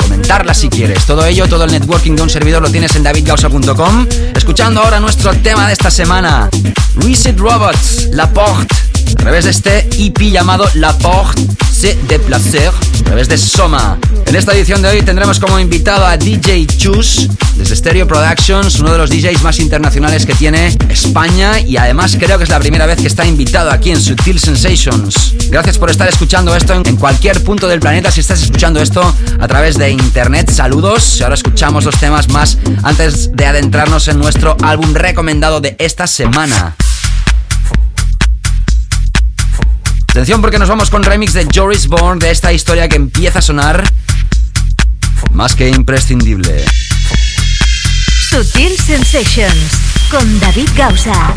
Comentarlas 0.00 0.56
si 0.56 0.70
quieres. 0.70 1.04
Todo 1.04 1.26
ello, 1.26 1.46
todo 1.48 1.64
el 1.64 1.70
networking 1.70 2.16
de 2.16 2.22
un 2.22 2.30
servidor 2.30 2.62
lo 2.62 2.70
tienes 2.70 2.96
en 2.96 3.02
davidgausa.com. 3.02 4.06
Escuchando 4.34 4.80
ahora 4.80 5.00
nuestro 5.00 5.34
tema 5.34 5.66
de 5.66 5.74
esta 5.74 5.90
semana. 5.90 6.48
Reset 6.94 7.38
Robots, 7.38 8.08
La 8.12 8.32
Porte 8.32 8.74
a 9.06 9.14
través 9.16 9.44
de 9.44 9.50
este 9.50 9.88
EP 9.98 10.18
llamado 10.30 10.66
La 10.74 10.96
Porte 10.96 11.42
c'est 11.78 11.94
de 12.08 12.18
placer, 12.18 12.72
a 13.00 13.04
través 13.04 13.28
de 13.28 13.36
Soma. 13.38 13.96
En 14.28 14.36
esta 14.36 14.52
edición 14.52 14.82
de 14.82 14.88
hoy 14.88 15.00
tendremos 15.00 15.40
como 15.40 15.58
invitado 15.58 16.04
a 16.04 16.18
DJ 16.18 16.66
Chus 16.66 17.28
desde 17.56 17.74
Stereo 17.74 18.06
Productions, 18.06 18.78
uno 18.78 18.92
de 18.92 18.98
los 18.98 19.08
DJs 19.08 19.42
más 19.42 19.58
internacionales 19.58 20.26
que 20.26 20.34
tiene 20.34 20.76
España 20.90 21.58
y 21.60 21.78
además 21.78 22.14
creo 22.20 22.36
que 22.36 22.44
es 22.44 22.50
la 22.50 22.58
primera 22.58 22.84
vez 22.84 23.00
que 23.00 23.06
está 23.06 23.24
invitado 23.24 23.70
aquí 23.70 23.90
en 23.90 23.98
Sutil 23.98 24.38
Sensations. 24.38 25.34
Gracias 25.48 25.78
por 25.78 25.90
estar 25.90 26.06
escuchando 26.10 26.54
esto 26.54 26.74
en 26.74 26.96
cualquier 26.96 27.42
punto 27.42 27.66
del 27.68 27.80
planeta 27.80 28.10
si 28.10 28.20
estás 28.20 28.42
escuchando 28.42 28.82
esto 28.82 29.14
a 29.40 29.48
través 29.48 29.78
de 29.78 29.88
internet. 29.92 30.50
Saludos. 30.50 31.22
Ahora 31.22 31.34
escuchamos 31.34 31.86
los 31.86 31.98
temas 31.98 32.28
más 32.28 32.58
antes 32.82 33.34
de 33.34 33.46
adentrarnos 33.46 34.08
en 34.08 34.18
nuestro 34.18 34.58
álbum 34.62 34.92
recomendado 34.92 35.62
de 35.62 35.74
esta 35.78 36.06
semana. 36.06 36.76
Atención 40.10 40.42
porque 40.42 40.58
nos 40.58 40.68
vamos 40.68 40.90
con 40.90 41.02
remix 41.02 41.32
de 41.32 41.46
Joris 41.54 41.86
Bourne 41.86 42.18
de 42.18 42.30
esta 42.30 42.52
historia 42.52 42.90
que 42.90 42.96
empieza 42.96 43.38
a 43.38 43.42
sonar 43.42 43.90
más 45.38 45.54
que 45.54 45.68
imprescindible. 45.68 46.64
Sutil 48.28 48.76
Sensations 48.76 49.80
con 50.10 50.40
David 50.40 50.68
Gausa. 50.74 51.32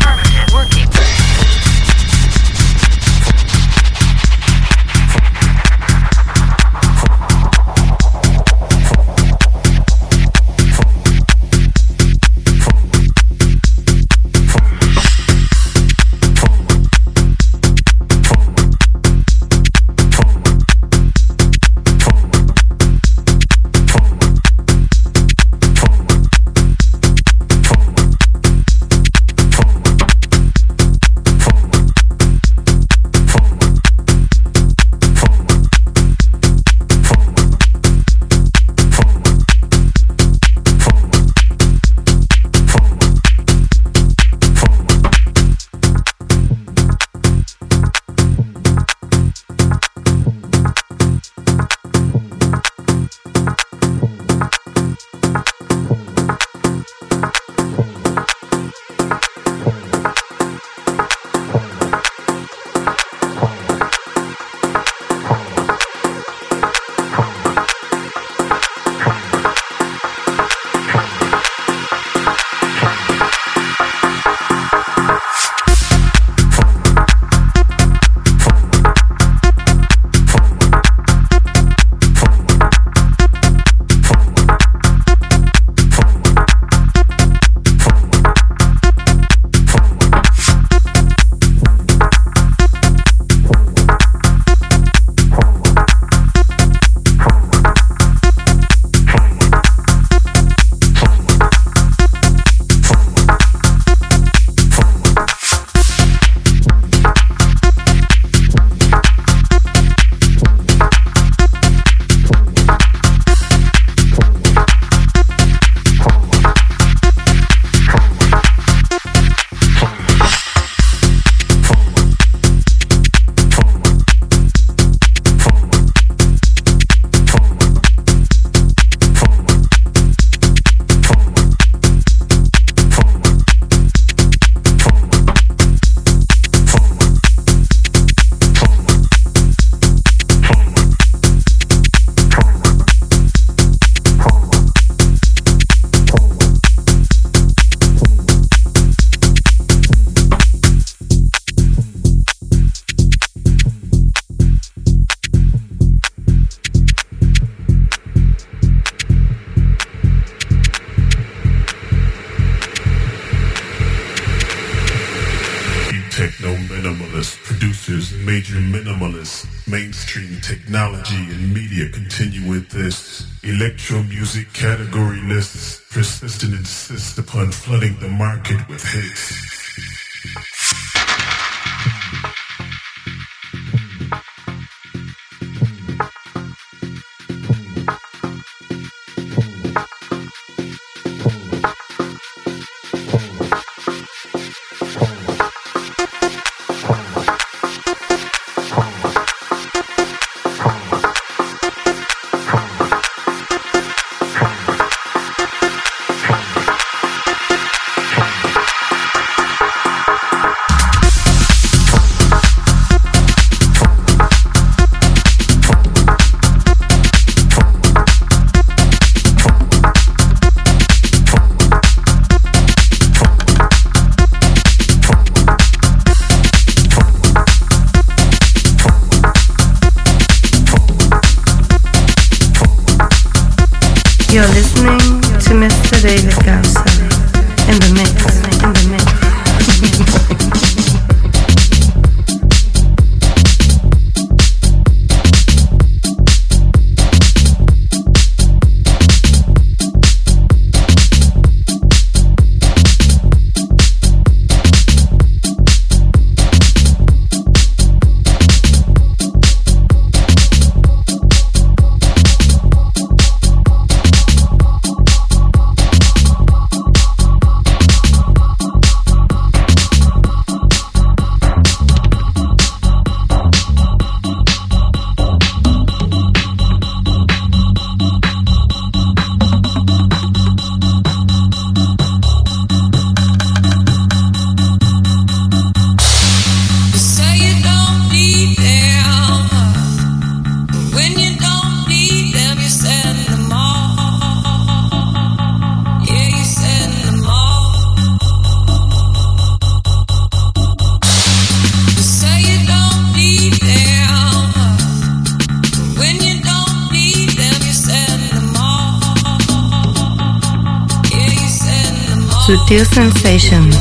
Sutil 312.72 312.86
Sensations, 312.86 313.76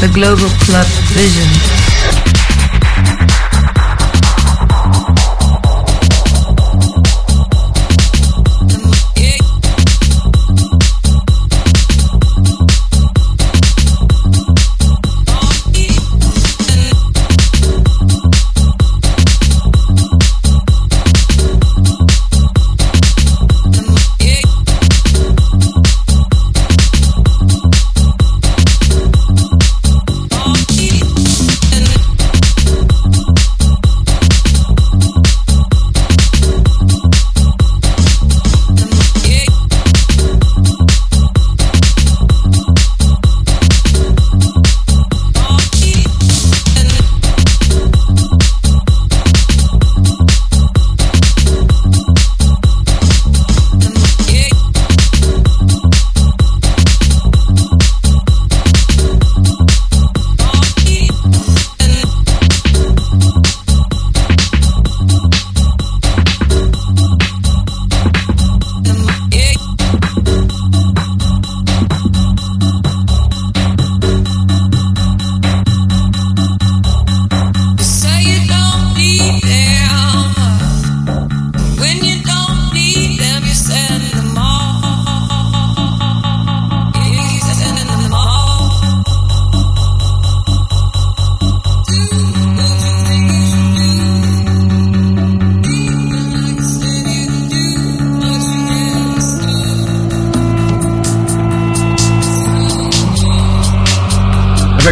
the 0.00 0.08
global 0.14 0.48
club 0.64 0.86
vision. 1.14 1.49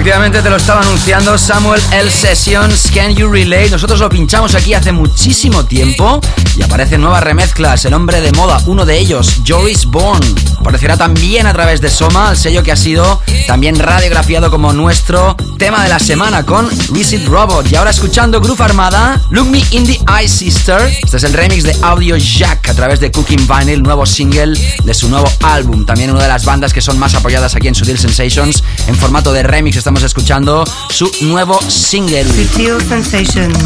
Efectivamente 0.08 0.40
te 0.40 0.48
lo 0.48 0.56
estaba 0.56 0.80
anunciando 0.80 1.36
Samuel 1.36 1.82
L. 1.92 2.10
Sessions, 2.10 2.90
Can 2.94 3.14
You 3.14 3.30
Relate? 3.30 3.68
Nosotros 3.68 4.00
lo 4.00 4.08
pinchamos 4.08 4.54
aquí 4.54 4.72
hace 4.72 4.90
muchísimo 4.90 5.66
tiempo 5.66 6.18
y 6.56 6.62
aparecen 6.62 7.02
nuevas 7.02 7.22
remezclas. 7.22 7.84
El 7.84 7.92
hombre 7.92 8.22
de 8.22 8.32
moda, 8.32 8.58
uno 8.64 8.86
de 8.86 8.96
ellos, 8.96 9.42
Joris 9.46 9.84
Bourne, 9.84 10.26
aparecerá 10.68 10.98
también 10.98 11.46
a 11.46 11.54
través 11.54 11.80
de 11.80 11.88
Soma, 11.88 12.30
el 12.30 12.36
sello 12.36 12.62
que 12.62 12.70
ha 12.70 12.76
sido 12.76 13.22
también 13.46 13.78
radiografiado 13.78 14.50
como 14.50 14.74
nuestro 14.74 15.34
tema 15.56 15.82
de 15.82 15.88
la 15.88 15.98
semana 15.98 16.44
con 16.44 16.68
Visit 16.90 17.26
Robot. 17.26 17.72
Y 17.72 17.76
ahora 17.76 17.90
escuchando 17.90 18.38
Groove 18.38 18.60
Armada, 18.60 19.18
Look 19.30 19.48
Me 19.48 19.64
in 19.70 19.86
the 19.86 19.98
Eye 20.06 20.28
Sister. 20.28 20.78
Este 21.02 21.16
es 21.16 21.24
el 21.24 21.32
remix 21.32 21.62
de 21.62 21.74
Audio 21.80 22.18
Jack 22.18 22.68
a 22.68 22.74
través 22.74 23.00
de 23.00 23.10
Cooking 23.10 23.48
Vinyl, 23.48 23.82
nuevo 23.82 24.04
single 24.04 24.60
de 24.84 24.92
su 24.92 25.08
nuevo 25.08 25.26
álbum. 25.42 25.86
También 25.86 26.10
una 26.10 26.24
de 26.24 26.28
las 26.28 26.44
bandas 26.44 26.74
que 26.74 26.82
son 26.82 26.98
más 26.98 27.14
apoyadas 27.14 27.54
aquí 27.54 27.68
en 27.68 27.74
Sutil 27.74 27.98
Sensations 27.98 28.62
en 28.88 28.94
formato 28.94 29.32
de 29.32 29.44
remix. 29.44 29.78
Estamos 29.78 30.02
escuchando 30.02 30.64
su 30.90 31.10
nuevo 31.22 31.58
single. 31.62 32.24
Sutil 32.24 32.76
Sensations, 32.86 33.56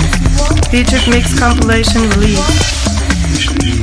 featured 0.71 1.05
mix 1.09 1.35
compilation 1.35 2.09
release. 2.13 3.82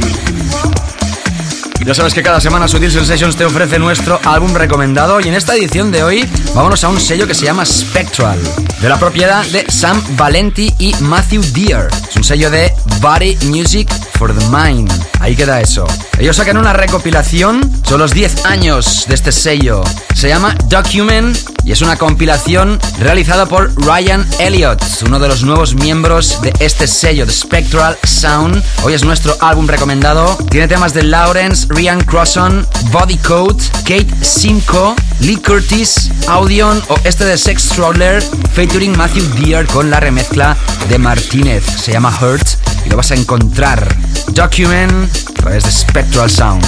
Ya 1.89 1.95
sabes 1.95 2.13
que 2.13 2.21
cada 2.21 2.39
semana 2.39 2.67
Sutil 2.67 2.91
Sensations 2.91 3.35
te 3.35 3.45
ofrece 3.45 3.79
nuestro 3.79 4.19
álbum 4.23 4.53
recomendado 4.53 5.19
y 5.19 5.27
en 5.27 5.33
esta 5.33 5.55
edición 5.55 5.91
de 5.91 6.03
hoy 6.03 6.29
vámonos 6.53 6.83
a 6.83 6.89
un 6.89 6.99
sello 6.99 7.25
que 7.25 7.33
se 7.33 7.45
llama 7.45 7.65
Spectral, 7.65 8.37
de 8.79 8.89
la 8.89 8.99
propiedad 8.99 9.43
de 9.47 9.65
Sam 9.71 9.99
Valenti 10.15 10.71
y 10.77 10.93
Matthew 10.99 11.41
Deere. 11.51 11.87
Es 12.07 12.15
un 12.15 12.23
sello 12.23 12.51
de 12.51 12.71
Body 13.01 13.39
Music 13.47 13.91
for 14.19 14.31
the 14.37 14.45
Mind. 14.55 14.98
Ahí 15.19 15.35
queda 15.35 15.61
eso. 15.61 15.85
Ellos 16.17 16.37
sacan 16.37 16.57
una 16.57 16.73
recopilación, 16.73 17.61
son 17.83 17.99
los 17.99 18.13
10 18.13 18.45
años 18.45 19.05
de 19.07 19.15
este 19.15 19.31
sello. 19.31 19.81
Se 20.15 20.29
llama 20.29 20.55
Document 20.65 21.37
y 21.63 21.71
es 21.71 21.81
una 21.81 21.97
compilación 21.97 22.79
realizada 22.99 23.45
por 23.45 23.73
Ryan 23.85 24.25
Elliott, 24.39 24.81
uno 25.05 25.19
de 25.19 25.27
los 25.27 25.43
nuevos 25.43 25.75
miembros 25.75 26.41
de 26.41 26.53
este 26.59 26.87
sello 26.87 27.25
de 27.25 27.31
Spectral 27.31 27.97
Sound. 28.03 28.63
Hoy 28.83 28.93
es 28.93 29.03
nuestro 29.03 29.35
álbum 29.41 29.67
recomendado. 29.67 30.37
Tiene 30.49 30.67
temas 30.67 30.93
de 30.93 31.03
Lawrence, 31.03 31.67
Ryan 31.69 32.01
Crosson, 32.01 32.67
Body 32.91 33.17
Code, 33.17 33.63
Kate 33.83 34.07
Simcoe, 34.21 34.95
Lee 35.19 35.37
Curtis, 35.37 36.09
Audion 36.27 36.81
o 36.87 36.95
este 37.03 37.25
de 37.25 37.37
Sex 37.37 37.63
Stroller 37.63 38.23
featuring 38.53 38.97
Matthew 38.97 39.23
Deere 39.35 39.67
con 39.67 39.89
la 39.89 39.99
remezcla 39.99 40.55
de 40.87 40.97
Martínez. 40.97 41.63
Se 41.65 41.91
llama 41.91 42.17
Hurt 42.21 42.47
y 42.89 42.91
lo 42.91 42.97
vas 42.97 43.11
a 43.11 43.15
encontrar. 43.15 43.95
Document 44.33 45.09
a 45.29 45.33
través 45.33 45.63
de 45.63 45.71
Spectral 45.71 46.29
Sound. 46.29 46.65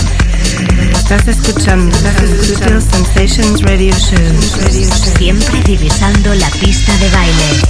Estás 0.93 1.27
escuchando 1.27 1.95
Sutil 2.43 2.81
Sensations 2.81 3.61
Radio 3.61 3.93
Show. 3.93 4.19
Radio 4.61 4.87
Show. 4.87 5.17
Siempre 5.17 5.61
divisando 5.63 6.33
la 6.35 6.49
pista 6.51 6.95
de 6.97 7.09
baile. 7.09 7.61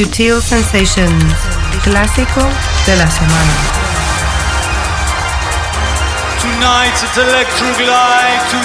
Sutil 0.00 0.40
Sensations, 0.40 1.34
clásico 1.84 2.40
de 2.86 2.96
la 2.96 3.10
semana. 3.10 3.52
Tonight 6.40 6.96
it's 7.02 7.18
Electric 7.18 7.78
Live 7.80 8.40
2005. 8.48 8.64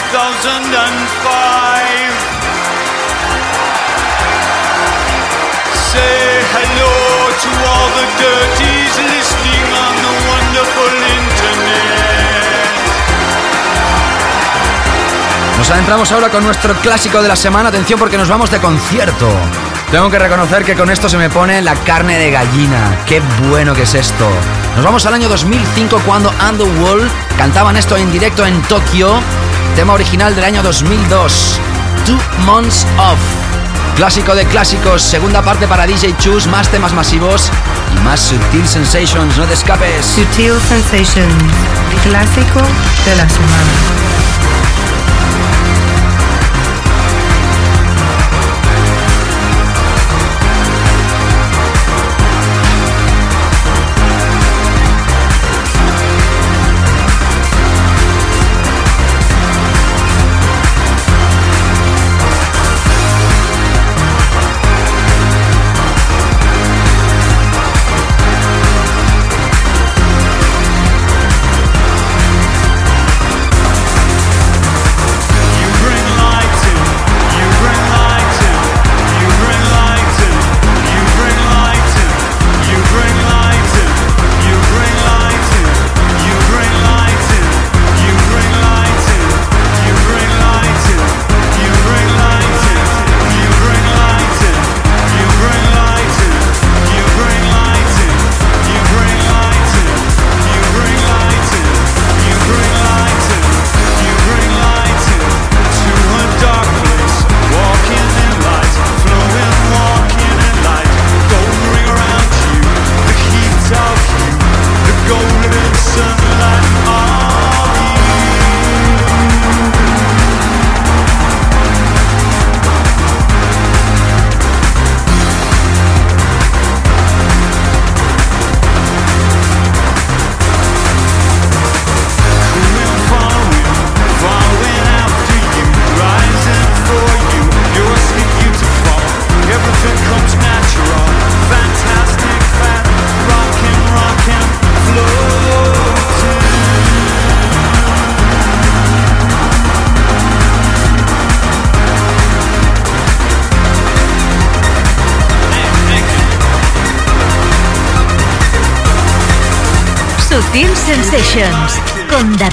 Say 5.91 6.39
hello 6.55 7.27
to 7.43 7.49
all 7.67 7.89
the 7.99 8.07
dirties 8.15 8.95
listening 9.11 9.67
on 9.75 9.93
the 10.05 10.13
wonderful 10.31 10.95
internet. 11.19 11.75
Nos 15.57 15.69
adentramos 15.69 16.09
ahora 16.13 16.29
con 16.29 16.45
nuestro 16.45 16.73
clásico 16.75 17.21
de 17.21 17.27
la 17.27 17.35
semana. 17.35 17.67
Atención 17.67 17.99
porque 17.99 18.17
nos 18.17 18.29
vamos 18.29 18.49
de 18.49 18.61
concierto. 18.61 19.27
Tengo 19.95 20.09
que 20.09 20.19
reconocer 20.19 20.65
que 20.65 20.75
con 20.75 20.89
esto 20.89 21.07
se 21.07 21.15
me 21.15 21.29
pone 21.29 21.61
la 21.61 21.73
carne 21.73 22.19
de 22.19 22.29
gallina. 22.29 22.97
Qué 23.05 23.21
bueno 23.47 23.73
que 23.73 23.83
es 23.83 23.93
esto. 23.93 24.29
Nos 24.75 24.83
vamos 24.83 25.05
al 25.05 25.13
año 25.13 25.29
2005 25.29 26.01
cuando 26.05 26.33
Underworld 26.49 27.09
cantaban 27.37 27.77
esto 27.77 27.95
en 27.95 28.11
directo 28.11 28.45
en 28.45 28.61
Tokio. 28.63 29.21
Tema 29.77 29.93
original 29.93 30.35
del 30.35 30.43
año 30.43 30.61
2002. 30.63 31.57
Two 32.05 32.19
Months 32.39 32.85
Off. 32.97 33.17
Clásico 33.95 34.35
de 34.35 34.43
clásicos, 34.47 35.01
segunda 35.01 35.41
parte 35.41 35.65
para 35.65 35.87
DJ 35.87 36.13
Choose, 36.17 36.49
más 36.49 36.67
temas 36.67 36.91
masivos 36.91 37.49
y 37.95 38.03
más 38.03 38.19
Sutil 38.19 38.67
Sensations, 38.67 39.37
no 39.37 39.45
te 39.45 39.53
escapes. 39.53 40.05
Sutil 40.05 40.59
Sensations, 40.67 41.33
clásico 42.03 42.59
de 43.05 43.15
la 43.15 43.29
semana. 43.29 44.24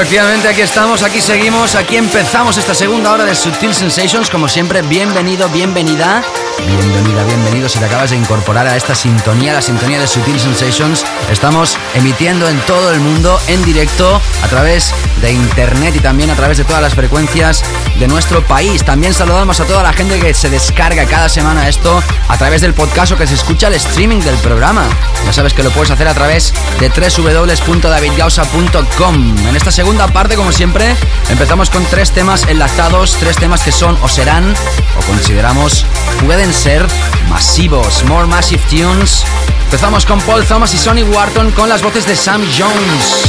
Efectivamente, 0.00 0.46
aquí 0.46 0.60
estamos, 0.60 1.02
aquí 1.02 1.20
seguimos, 1.20 1.74
aquí 1.74 1.96
empezamos 1.96 2.56
esta 2.56 2.72
segunda 2.72 3.10
hora 3.10 3.24
de 3.24 3.34
Sutil 3.34 3.74
Sensations. 3.74 4.30
Como 4.30 4.48
siempre, 4.48 4.80
bienvenido, 4.82 5.48
bienvenida. 5.48 6.22
Bienvenida, 6.66 7.22
bienvenido 7.24 7.68
si 7.68 7.78
te 7.78 7.84
acabas 7.84 8.10
de 8.10 8.16
incorporar 8.16 8.66
a 8.66 8.76
esta 8.76 8.94
sintonía, 8.94 9.52
la 9.52 9.60
sintonía 9.62 10.00
de 10.00 10.06
Sutil 10.06 10.40
Sensations. 10.40 11.04
Estamos 11.30 11.76
emitiendo 11.94 12.48
en 12.48 12.58
todo 12.60 12.92
el 12.92 13.00
mundo, 13.00 13.38
en 13.46 13.62
directo, 13.64 14.20
a 14.42 14.48
través 14.48 14.94
de 15.20 15.32
internet 15.32 15.94
y 15.96 16.00
también 16.00 16.30
a 16.30 16.34
través 16.34 16.56
de 16.58 16.64
todas 16.64 16.82
las 16.82 16.94
frecuencias 16.94 17.62
de 17.98 18.08
nuestro 18.08 18.44
país. 18.46 18.84
También 18.84 19.14
saludamos 19.14 19.60
a 19.60 19.66
toda 19.66 19.82
la 19.82 19.92
gente 19.92 20.20
que 20.20 20.32
se 20.34 20.50
descarga 20.50 21.06
cada 21.06 21.28
semana 21.28 21.68
esto 21.68 22.02
a 22.28 22.36
través 22.36 22.60
del 22.60 22.74
podcast 22.74 23.12
o 23.12 23.16
que 23.16 23.26
se 23.26 23.34
escucha 23.34 23.68
el 23.68 23.74
streaming 23.74 24.20
del 24.20 24.36
programa. 24.36 24.84
Ya 25.26 25.32
sabes 25.32 25.54
que 25.54 25.62
lo 25.62 25.70
puedes 25.70 25.90
hacer 25.90 26.08
a 26.08 26.14
través 26.14 26.52
de 26.80 26.88
www.davidgausa.com. 26.88 29.36
En 29.48 29.56
esta 29.56 29.70
segunda 29.70 30.08
parte, 30.08 30.36
como 30.36 30.52
siempre, 30.52 30.94
empezamos 31.28 31.70
con 31.70 31.84
tres 31.86 32.12
temas 32.12 32.46
enlazados, 32.48 33.16
tres 33.18 33.36
temas 33.36 33.62
que 33.62 33.72
son 33.72 33.98
o 34.02 34.08
serán 34.08 34.54
o 34.98 35.02
consideramos 35.06 35.86
pueden 36.24 36.47
ser 36.52 36.86
masivos, 37.28 38.02
more 38.04 38.26
massive 38.26 38.62
tunes. 38.68 39.24
Empezamos 39.68 40.06
con 40.06 40.18
Paul 40.22 40.46
Thomas 40.46 40.72
y 40.72 40.78
Sonny 40.78 41.02
Wharton 41.02 41.50
con 41.50 41.68
las 41.68 41.82
voces 41.82 42.06
de 42.06 42.16
Sam 42.16 42.42
Jones. 42.58 43.22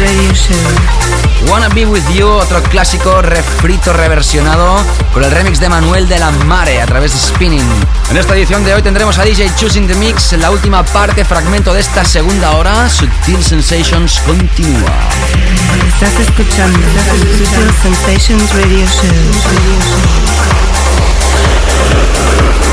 Radio 0.00 0.34
Show. 0.34 0.56
Wanna 1.48 1.68
Be 1.68 1.86
With 1.86 2.02
You, 2.12 2.26
otro 2.26 2.60
clásico 2.60 3.22
refrito 3.22 3.92
reversionado 3.92 4.84
con 5.14 5.22
el 5.22 5.30
remix 5.30 5.60
de 5.60 5.68
Manuel 5.68 6.08
de 6.08 6.18
la 6.18 6.32
Mare 6.32 6.82
a 6.82 6.86
través 6.86 7.12
de 7.12 7.20
Spinning. 7.20 7.70
En 8.10 8.16
esta 8.16 8.34
edición 8.34 8.64
de 8.64 8.74
hoy 8.74 8.82
tendremos 8.82 9.16
a 9.18 9.22
DJ 9.22 9.48
Choosing 9.54 9.86
the 9.86 9.94
Mix 9.94 10.32
la 10.32 10.50
última 10.50 10.84
parte, 10.84 11.24
fragmento 11.24 11.72
de 11.72 11.78
esta 11.78 12.04
segunda 12.04 12.50
hora. 12.56 12.90
Sutil 12.90 13.44
Sensations 13.44 14.18
continúa. 14.26 14.90
Estás 15.86 16.18
escuchando 16.18 16.80
Sensations 17.80 18.52
Radio 18.56 18.86
Show. 18.86 20.18
Thank 21.88 22.67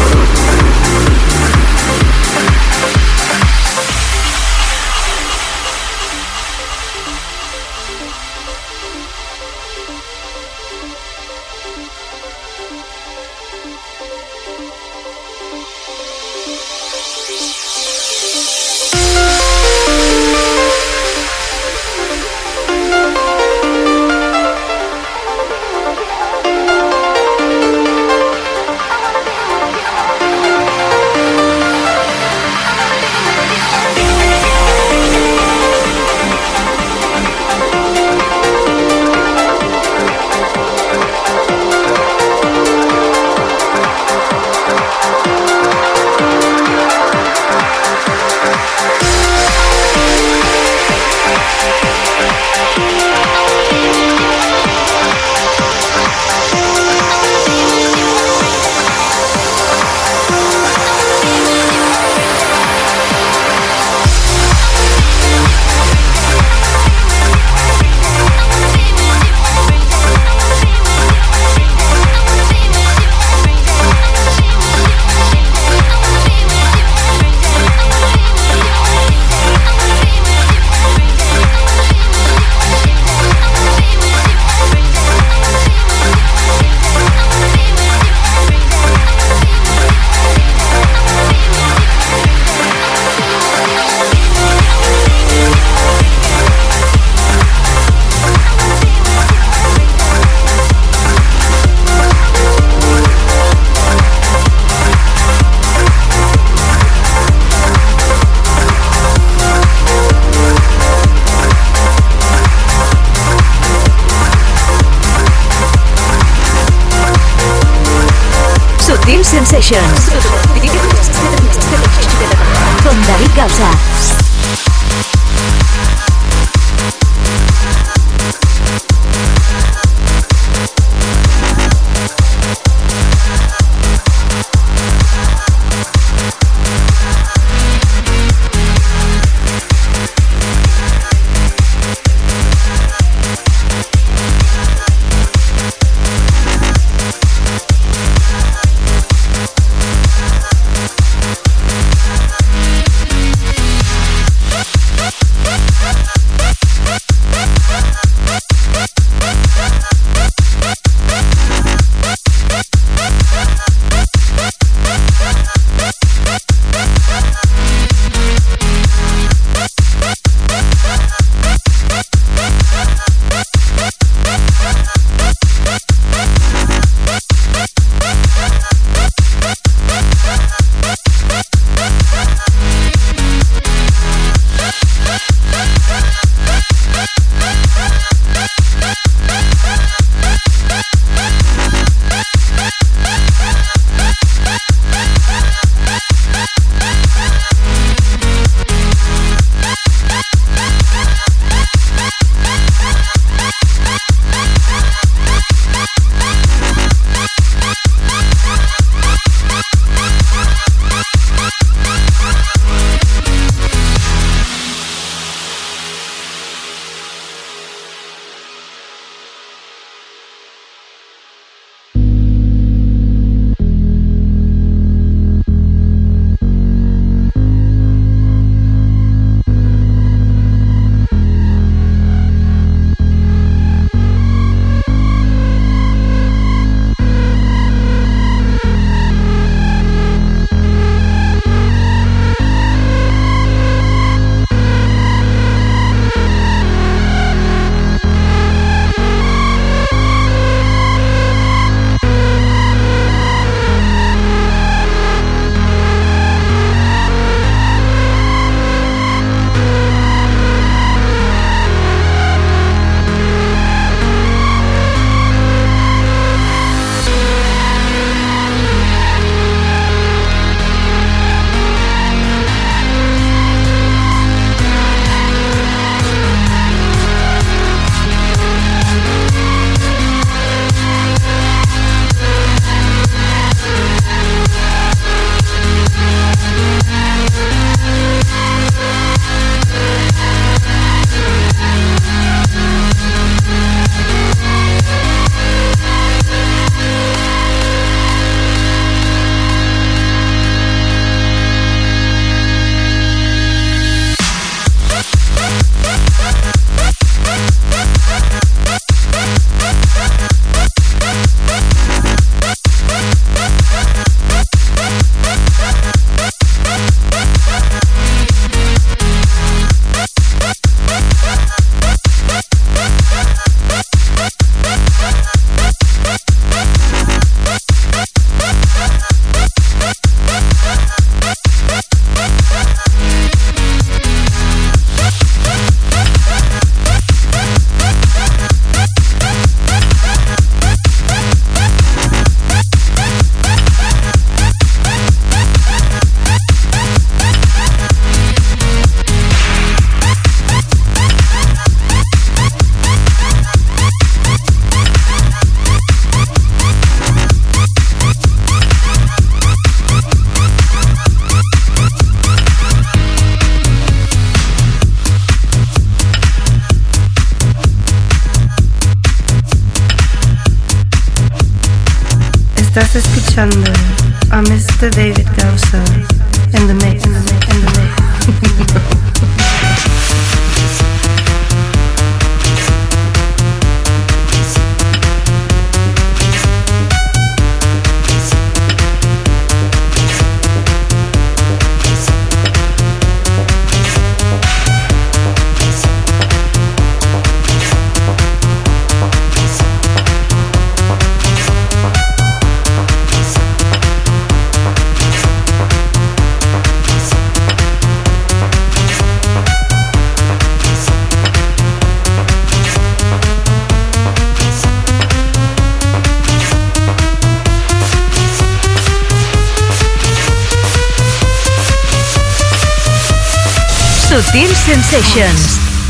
Sensations. 119.66 120.35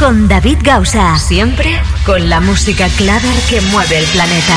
Con 0.06 0.28
David 0.28 0.60
Gausa. 0.62 1.18
Siempre 1.18 1.82
con 2.06 2.30
la 2.30 2.40
música 2.40 2.88
clave 2.90 3.28
que 3.50 3.60
mueve 3.62 3.98
el 3.98 4.06
planeta. 4.06 4.54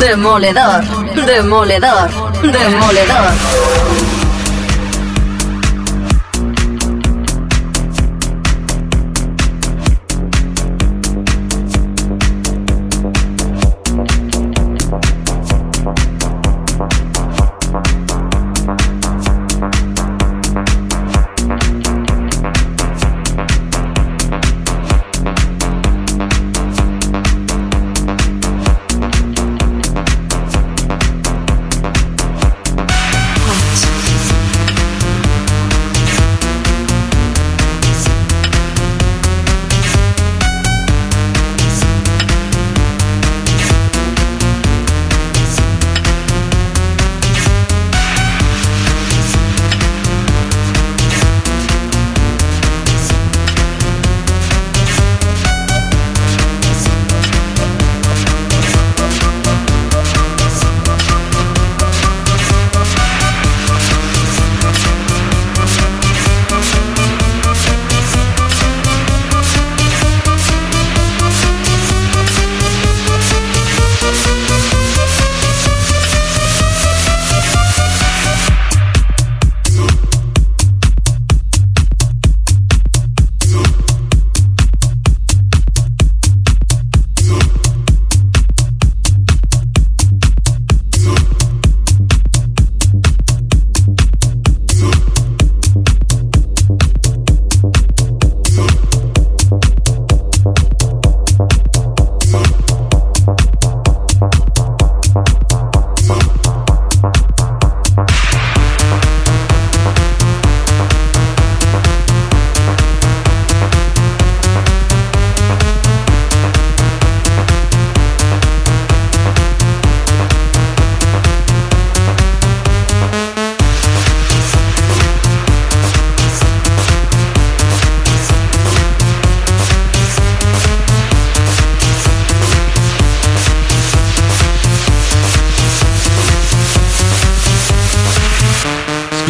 Demoledor, 0.00 0.84
demoledor, 1.24 2.10
demoledor. 2.42 3.87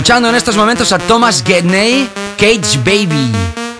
Escuchando 0.08 0.30
en 0.30 0.36
estos 0.36 0.56
momentos 0.56 0.90
a 0.92 0.98
Thomas 0.98 1.44
Gedney, 1.46 2.08
Cage 2.38 2.78
Baby. 2.78 3.30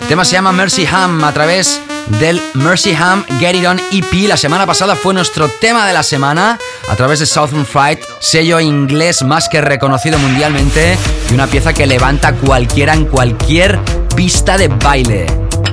El 0.01 0.07
tema 0.07 0.23
se 0.23 0.33
llama 0.33 0.51
Mercy 0.51 0.85
Ham 0.85 1.23
a 1.23 1.31
través 1.31 1.81
del 2.19 2.39
Mercy 2.53 2.93
Ham 2.93 3.25
Get 3.39 3.55
It 3.55 3.65
On 3.65 3.81
EP. 3.91 4.27
La 4.27 4.37
semana 4.37 4.67
pasada 4.67 4.95
fue 4.95 5.15
nuestro 5.15 5.49
tema 5.59 5.87
de 5.87 5.93
la 5.93 6.03
semana 6.03 6.59
a 6.87 6.95
través 6.95 7.17
de 7.17 7.25
Southern 7.25 7.65
Fright, 7.65 8.01
sello 8.19 8.59
inglés 8.59 9.23
más 9.23 9.49
que 9.49 9.59
reconocido 9.59 10.19
mundialmente 10.19 10.99
y 11.31 11.33
una 11.33 11.47
pieza 11.47 11.73
que 11.73 11.87
levanta 11.87 12.33
cualquiera 12.33 12.93
en 12.93 13.05
cualquier 13.07 13.79
pista 14.15 14.55
de 14.55 14.67
baile. 14.67 15.25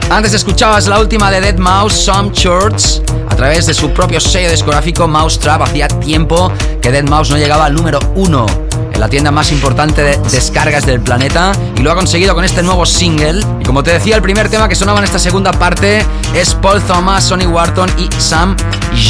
Antes 0.08 0.32
escuchabas 0.32 0.86
la 0.86 1.00
última 1.00 1.30
de 1.30 1.42
Dead 1.42 1.58
Mouse, 1.58 1.92
Some 1.92 2.32
Church, 2.32 3.02
a 3.28 3.36
través 3.36 3.66
de 3.66 3.74
su 3.74 3.90
propio 3.90 4.20
sello 4.20 4.50
discográfico 4.50 5.06
Mousetrap. 5.06 5.60
Hacía 5.60 5.86
tiempo 5.88 6.50
que 6.80 6.90
Dead 6.90 7.04
Mouse 7.04 7.28
no 7.28 7.36
llegaba 7.36 7.66
al 7.66 7.74
número 7.74 7.98
uno 8.14 8.65
la 8.98 9.08
tienda 9.08 9.30
más 9.30 9.52
importante 9.52 10.02
de 10.02 10.16
descargas 10.30 10.86
del 10.86 11.00
planeta 11.00 11.52
y 11.76 11.82
lo 11.82 11.90
ha 11.90 11.94
conseguido 11.94 12.34
con 12.34 12.44
este 12.44 12.62
nuevo 12.62 12.86
single. 12.86 13.40
Y 13.60 13.64
como 13.64 13.82
te 13.82 13.92
decía, 13.92 14.16
el 14.16 14.22
primer 14.22 14.48
tema 14.48 14.68
que 14.68 14.74
sonaba 14.74 14.98
en 14.98 15.04
esta 15.04 15.18
segunda 15.18 15.52
parte 15.52 16.04
es 16.34 16.54
Paul 16.54 16.80
Thomas, 16.82 17.24
Sonny 17.24 17.46
Wharton 17.46 17.90
y 17.98 18.08
Sam 18.18 18.56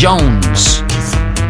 Jones. 0.00 0.82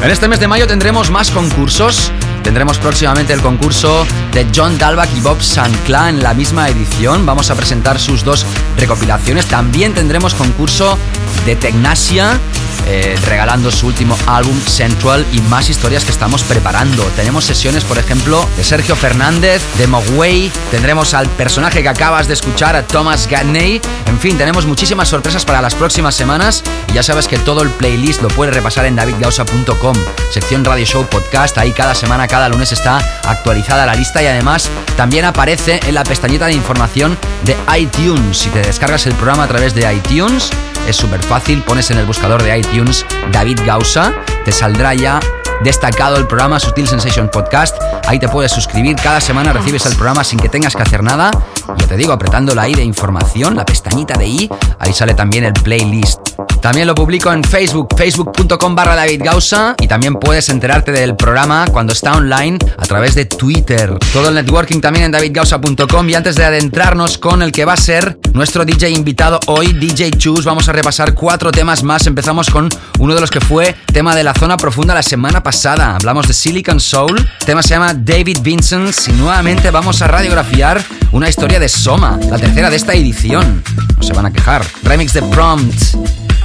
En 0.03 0.11
este 0.11 0.28
mes 0.28 0.41
de 0.41 0.49
mayo 0.49 0.66
tendremos 0.66 1.11
más 1.11 1.30
concursos. 1.30 2.11
Tendremos 2.43 2.78
próximamente 2.78 3.32
el 3.32 3.41
concurso 3.41 4.07
de 4.32 4.47
John 4.55 4.78
Dalbach 4.78 5.09
y 5.16 5.20
Bob 5.20 5.43
Sancla 5.43 6.11
en 6.11 6.22
la 6.22 6.32
misma 6.32 6.68
edición. 6.68 7.26
Vamos 7.26 7.51
a 7.51 7.55
presentar 7.57 7.99
sus 7.99 8.22
dos 8.22 8.47
recopilaciones. 8.78 9.47
También 9.47 9.95
tendremos 9.95 10.34
concurso 10.34 10.97
de 11.45 11.57
Tecnasia 11.57 12.39
eh, 12.87 13.16
regalando 13.26 13.70
su 13.70 13.87
último 13.87 14.16
álbum 14.26 14.59
Central 14.61 15.26
y 15.32 15.41
más 15.43 15.68
historias 15.68 16.05
que 16.05 16.12
estamos 16.12 16.43
preparando. 16.43 17.03
Tenemos 17.16 17.45
sesiones, 17.45 17.84
por 17.84 17.99
ejemplo, 17.99 18.47
de 18.57 18.64
Sergio 18.64 18.97
Fernández, 18.97 19.62
de 19.78 19.87
Mogwai, 19.87 20.51
tendremos 20.70 21.14
al 21.14 21.28
personaje 21.30 21.82
que 21.82 21.89
acabas 21.89 22.28
de 22.28 22.34
escuchar, 22.34 22.76
a 22.76 22.87
Thomas 22.87 23.26
Gadney. 23.28 23.80
En 24.07 24.20
fin, 24.20 24.39
tenemos 24.39 24.66
muchísimas 24.66 25.09
sorpresas 25.09 25.45
para 25.45 25.61
las 25.61 25.74
próximas 25.74 26.14
semanas 26.14 26.62
y 26.89 26.95
ya 26.95 27.03
sabes 27.03 27.28
que 27.28 27.39
todo 27.39 27.62
el 27.62 27.70
playlist 27.70 28.22
lo 28.22 28.28
puedes 28.28 28.55
repasar 28.55 28.87
en 28.87 28.97
davidgausa.com, 28.97 29.97
sección 30.30 30.64
Radio 30.64 30.84
Show 30.84 31.07
Podcast. 31.07 31.59
Ahí 31.59 31.72
cada 31.72 31.95
semana, 31.95 32.28
cada 32.28 32.49
lunes 32.49 32.72
está 32.72 32.99
actualizada 33.24 33.87
la 33.87 33.95
lista 33.95 34.22
y 34.22 34.26
además 34.26 34.70
también 34.97 35.24
aparece 35.24 35.80
en 35.87 35.95
la 35.95 36.05
pestañita 36.05 36.47
de 36.47 36.55
información 36.55 37.18
de 37.45 37.57
iTunes. 37.78 38.39
Si 38.39 38.51
te 38.51 38.61
descargas 38.61 39.07
el 39.07 39.14
programa 39.14 39.45
a 39.45 39.49
través 39.49 39.74
de 39.74 39.93
iTunes, 39.93 40.51
es 40.87 40.97
súper 40.97 41.22
fácil, 41.22 41.62
pones 41.62 41.91
en 41.91 41.99
el 41.99 42.07
buscador 42.07 42.43
de 42.43 42.59
iTunes 42.59 43.05
David 43.32 43.61
Gausa, 43.66 44.12
te 44.45 44.53
saldrá 44.53 44.95
ya 44.95 45.20
destacado 45.62 46.16
el 46.16 46.26
programa 46.26 46.61
Sutil 46.61 46.87
Sensation 46.87 47.28
Podcast. 47.28 47.76
Ahí 48.07 48.18
te 48.18 48.28
puedes 48.28 48.53
suscribir, 48.53 48.97
cada 48.97 49.20
semana 49.20 49.53
recibes 49.53 49.87
el 49.87 49.95
programa 49.95 50.24
sin 50.24 50.39
que 50.39 50.49
tengas 50.49 50.76
que 50.76 50.82
hacer 50.82 51.03
nada. 51.03 51.30
Ya 51.76 51.87
te 51.87 51.97
digo, 51.97 52.12
apretando 52.12 52.55
la 52.55 52.68
I 52.68 52.74
de 52.74 52.84
información, 52.84 53.57
la 53.57 53.64
pestañita 53.64 54.14
de 54.18 54.26
I, 54.26 54.51
ahí 54.78 54.93
sale 54.93 55.14
también 55.14 55.45
el 55.45 55.53
playlist. 55.53 56.26
También 56.61 56.87
lo 56.87 56.95
publico 56.95 57.33
en 57.33 57.45
Facebook, 57.45 57.89
facebook.com 57.97 58.75
barra 58.75 58.97
David 58.97 59.23
Gausa 59.25 59.75
y 59.81 59.87
también 59.87 60.15
puedes 60.15 60.49
enterarte 60.49 60.93
del 60.93 61.17
programa 61.17 61.67
cuando 61.71 61.93
está 61.93 62.13
online 62.13 62.59
a 62.77 62.85
través 62.85 63.15
de 63.15 63.25
Twitter. 63.25 63.97
Todo 64.13 64.29
el 64.29 64.35
networking 64.35 64.81
también 64.81 65.07
en 65.07 65.13
davidgausa.com 65.13 66.09
y 66.09 66.15
antes 66.15 66.37
de 66.37 66.45
adentrarnos 66.45 67.19
con 67.19 67.43
el 67.43 67.53
que 67.53 67.65
va 67.65 67.75
a 67.75 67.77
ser 67.77 68.19
nuestro 68.33 68.65
DJ 68.65 68.91
invitado 68.91 69.39
hoy, 69.47 69.73
DJ 69.73 70.11
Choose, 70.13 70.45
vamos 70.45 70.69
a 70.69 70.73
repasar 70.73 71.15
cuatro 71.15 71.53
temas 71.53 71.83
más. 71.83 72.07
Empezamos 72.07 72.51
con 72.51 72.69
uno 72.99 73.15
de 73.15 73.21
los 73.21 73.31
que 73.31 73.41
fue 73.41 73.75
tema 73.93 74.15
de 74.15 74.25
la 74.25 74.35
zona 74.35 74.57
profunda 74.57 74.95
la 74.95 75.03
semana 75.03 75.43
pasada. 75.43 75.95
Hablamos 75.97 76.27
de 76.27 76.35
Silicon 76.35 76.81
Soul, 76.81 77.19
el 77.19 77.47
tema 77.47 77.63
se 77.63 77.71
llama 77.71 77.95
David 77.95 78.39
Vincent 78.43 78.95
y 79.09 79.13
nuevamente 79.13 79.71
vamos 79.71 80.03
a 80.03 80.09
radiografiar 80.09 80.83
una 81.13 81.29
historia 81.29 81.59
de 81.59 81.69
Soma, 81.69 82.19
la 82.29 82.39
tercera 82.39 82.71
de 82.71 82.77
esta 82.77 82.95
edición. 82.95 83.63
No 83.97 84.03
se 84.03 84.13
van 84.13 84.27
a 84.27 84.33
quejar. 84.33 84.65
Remix 84.83 85.13
de 85.13 85.23
Prompt, 85.23 85.75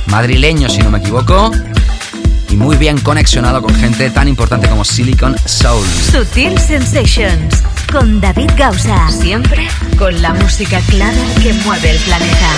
madrileño 0.07 0.69
si 0.69 0.79
no 0.79 0.89
me 0.89 0.99
equivoco. 0.99 1.51
y 2.49 2.57
muy 2.57 2.75
bien 2.75 2.99
conexionado 2.99 3.61
con 3.61 3.73
gente 3.75 4.09
tan 4.09 4.27
importante 4.27 4.67
como 4.67 4.83
Silicon 4.83 5.35
Soul. 5.45 5.85
Sutil 6.11 6.59
Sensations 6.59 7.63
con 7.91 8.19
David 8.19 8.51
Gausa. 8.57 9.09
Siempre 9.09 9.67
con 9.97 10.21
la 10.21 10.33
música 10.33 10.79
clara 10.81 11.21
que 11.41 11.53
mueve 11.53 11.91
el 11.91 11.97
planeta. 11.99 12.49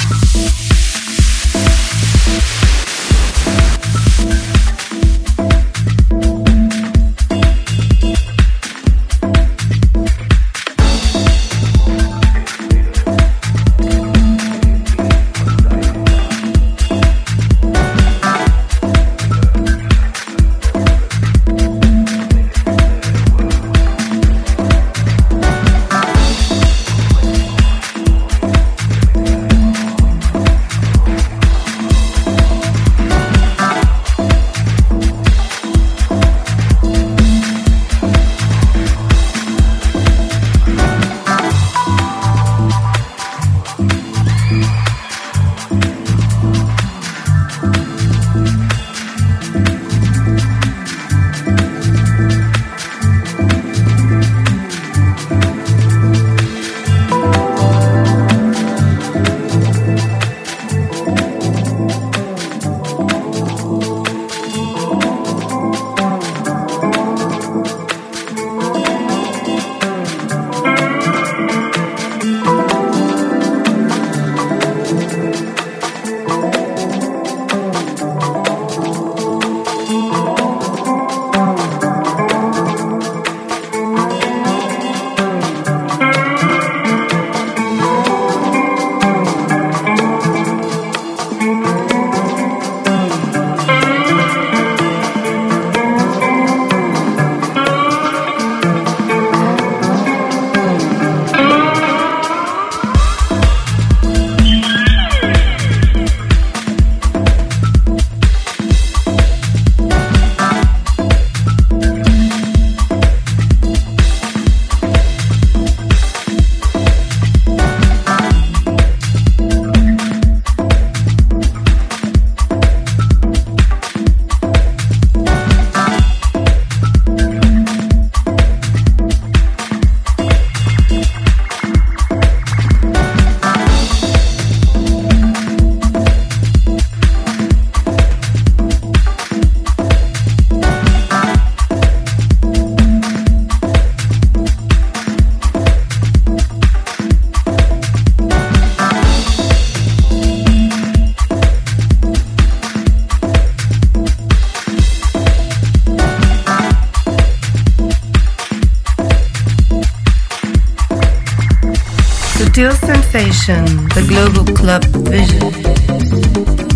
Sutil 162.44 162.74
Sensation, 162.74 163.64
the 163.96 164.06
Global 164.06 164.44
Club 164.54 164.84
Vision. 165.08 166.73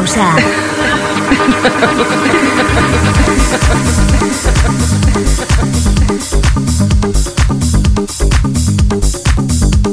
Gausa. 0.00 0.34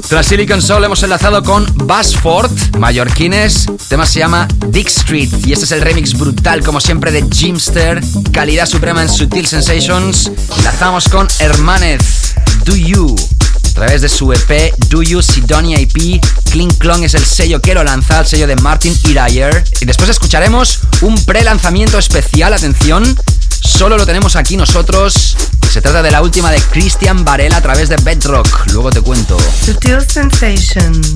Tras 0.08 0.26
Silicon 0.28 0.62
Soul 0.62 0.86
hemos 0.86 1.04
enlazado 1.04 1.44
con 1.44 1.66
Buzzford, 1.76 2.78
mallorquines. 2.78 3.68
El 3.68 3.78
tema 3.90 4.06
se 4.06 4.20
llama 4.20 4.48
Dick 4.68 4.88
Street 4.88 5.30
y 5.46 5.52
este 5.52 5.66
es 5.66 5.72
el 5.74 5.82
remix 5.82 6.18
brutal, 6.18 6.64
como 6.64 6.80
siempre, 6.80 7.12
de 7.12 7.28
Jimster. 7.30 8.02
Calidad 8.32 8.66
suprema 8.66 9.02
en 9.02 9.10
Sutil 9.10 9.46
Sensations. 9.46 10.32
Enlazamos 10.58 11.10
con 11.10 11.28
Hermanez, 11.40 12.34
Do 12.64 12.78
You. 12.78 13.37
Través 13.78 14.02
de 14.02 14.10
su 14.10 14.34
EP 14.34 14.74
Do 14.90 15.04
You 15.04 15.22
Sidonia 15.22 15.78
EP, 15.78 16.20
Clean 16.50 16.68
Clong 16.80 17.04
es 17.04 17.14
el 17.14 17.24
sello 17.24 17.62
que 17.62 17.76
lo 17.76 17.84
lanza, 17.84 18.22
el 18.22 18.26
sello 18.26 18.48
de 18.48 18.56
Martin 18.56 18.92
Irayer. 19.08 19.64
Y 19.80 19.86
después 19.86 20.10
escucharemos 20.10 20.80
un 21.02 21.16
pre-lanzamiento 21.26 22.00
especial, 22.00 22.54
atención, 22.54 23.16
solo 23.64 23.96
lo 23.96 24.08
tenemos 24.08 24.36
aquí 24.36 24.58
nosotros. 24.58 25.38
Se 25.70 25.80
trata 25.80 26.02
de 26.02 26.10
la 26.10 26.24
última 26.24 26.50
de 26.50 26.60
Christian 26.60 27.24
Varela 27.24 27.58
a 27.58 27.62
través 27.62 27.88
de 27.88 27.98
Bedrock. 27.98 28.66
Luego 28.74 28.90
te 28.90 29.02
cuento. 29.02 29.38
Sutil 29.64 30.02
Sensations. 30.02 31.14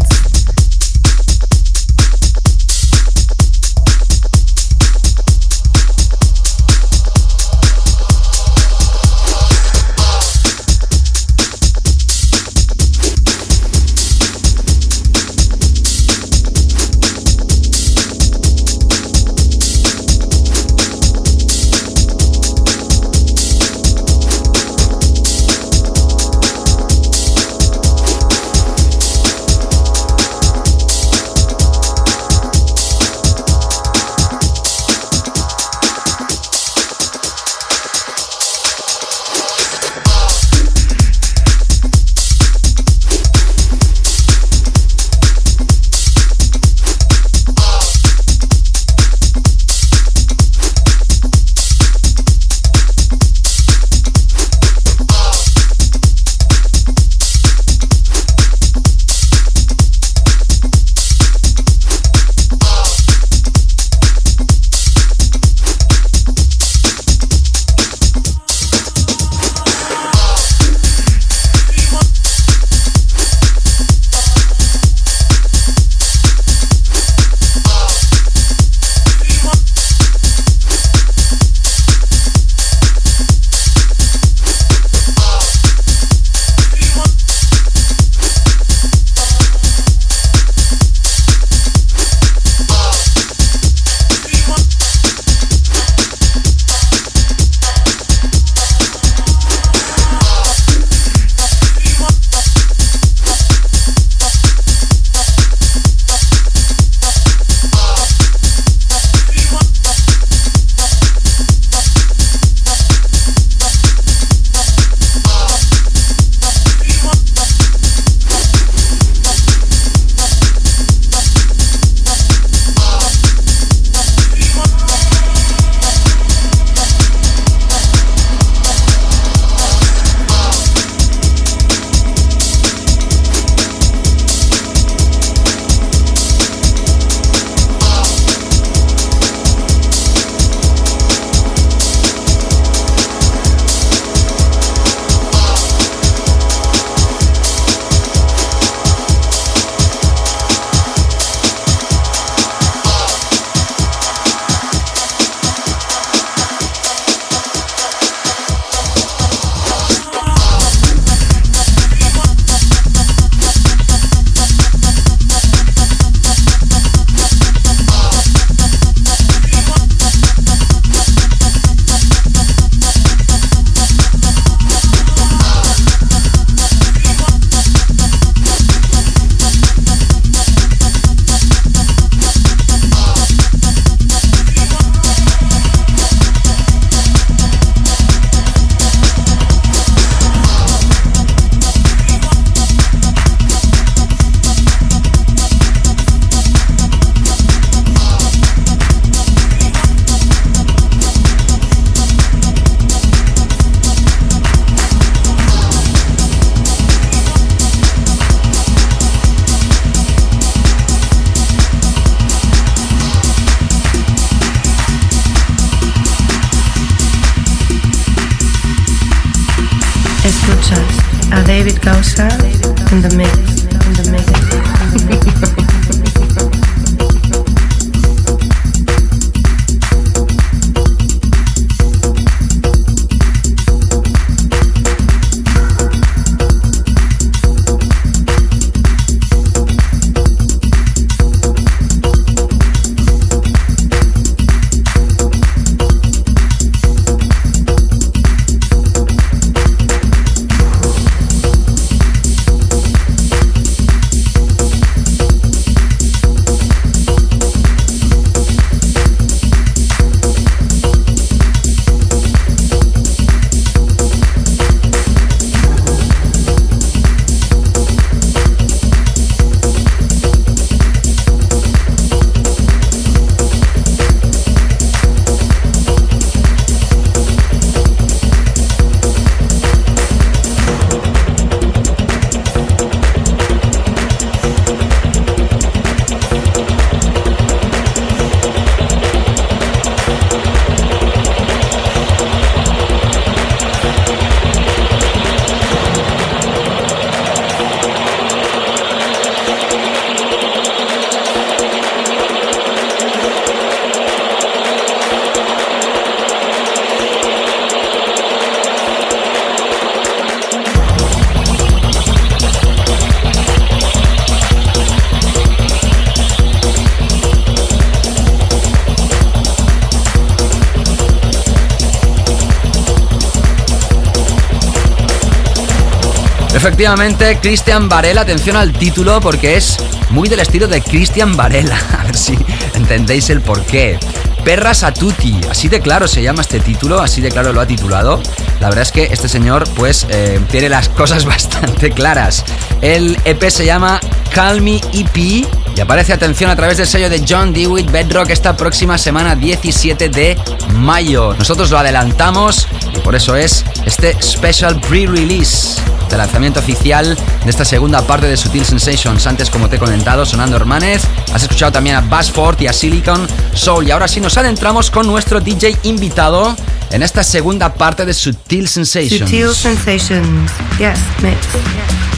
Efectivamente, 326.61 327.39
Christian 327.41 327.89
Varela, 327.89 328.21
atención 328.21 328.55
al 328.55 328.71
título 328.71 329.19
porque 329.19 329.57
es 329.57 329.77
muy 330.11 330.29
del 330.29 330.41
estilo 330.41 330.67
de 330.67 330.79
Christian 330.79 331.35
Varela. 331.35 331.75
A 331.99 332.03
ver 332.03 332.15
si 332.15 332.37
entendéis 332.75 333.31
el 333.31 333.41
porqué. 333.41 333.97
Perras 334.45 334.83
a 334.83 334.93
tutti, 334.93 335.35
así 335.49 335.69
de 335.69 335.81
claro 335.81 336.07
se 336.07 336.21
llama 336.21 336.43
este 336.43 336.59
título, 336.59 337.01
así 337.01 337.19
de 337.19 337.31
claro 337.31 337.51
lo 337.51 337.61
ha 337.61 337.65
titulado. 337.65 338.21
La 338.59 338.69
verdad 338.69 338.83
es 338.83 338.91
que 338.91 339.05
este 339.05 339.27
señor 339.27 339.67
pues 339.75 340.05
eh, 340.09 340.39
tiene 340.51 340.69
las 340.69 340.87
cosas 341.01 341.25
bastante 341.25 341.89
claras. 341.89 342.45
El 342.81 343.17
EP 343.25 343.49
se 343.49 343.65
llama 343.65 343.99
Call 344.31 344.61
Me 344.61 344.79
EP 344.93 345.17
y 345.17 345.79
aparece 345.81 346.13
atención 346.13 346.51
a 346.51 346.55
través 346.55 346.77
del 346.77 346.85
sello 346.85 347.09
de 347.09 347.25
John 347.27 347.53
Dewitt 347.53 347.89
Bedrock 347.89 348.29
esta 348.29 348.55
próxima 348.55 348.99
semana 348.99 349.35
17 349.35 350.09
de 350.09 350.37
mayo. 350.75 351.33
Nosotros 351.33 351.71
lo 351.71 351.79
adelantamos 351.79 352.67
y 352.95 352.99
por 352.99 353.15
eso 353.15 353.35
es 353.35 353.65
este 353.83 354.15
special 354.21 354.79
pre-release 354.79 355.81
de 356.11 356.17
lanzamiento 356.17 356.59
oficial 356.59 357.17
de 357.43 357.49
esta 357.49 357.65
segunda 357.65 358.05
parte 358.05 358.27
de 358.27 358.37
Sutil 358.37 358.65
Sensations. 358.65 359.25
Antes, 359.25 359.49
como 359.49 359.69
te 359.69 359.77
he 359.77 359.79
comentado, 359.79 360.25
sonando 360.25 360.57
Hermanes. 360.57 361.03
Has 361.33 361.43
escuchado 361.43 361.71
también 361.71 361.95
a 361.95 362.01
Buzzford 362.01 362.61
y 362.61 362.67
a 362.67 362.73
Silicon 362.73 363.27
Soul. 363.53 363.87
Y 363.87 363.91
ahora 363.91 364.07
sí 364.07 364.19
nos 364.19 364.37
adentramos 364.37 364.91
con 364.91 365.07
nuestro 365.07 365.39
DJ 365.39 365.77
invitado 365.83 366.55
en 366.91 367.03
esta 367.03 367.23
segunda 367.23 367.73
parte 367.73 368.05
de 368.05 368.13
Sutil 368.13 368.67
Sensations. 368.67 369.29
Sutil 369.29 369.55
Sensations. 369.55 370.51
Yes, 370.77 370.99
mix. 371.21 371.37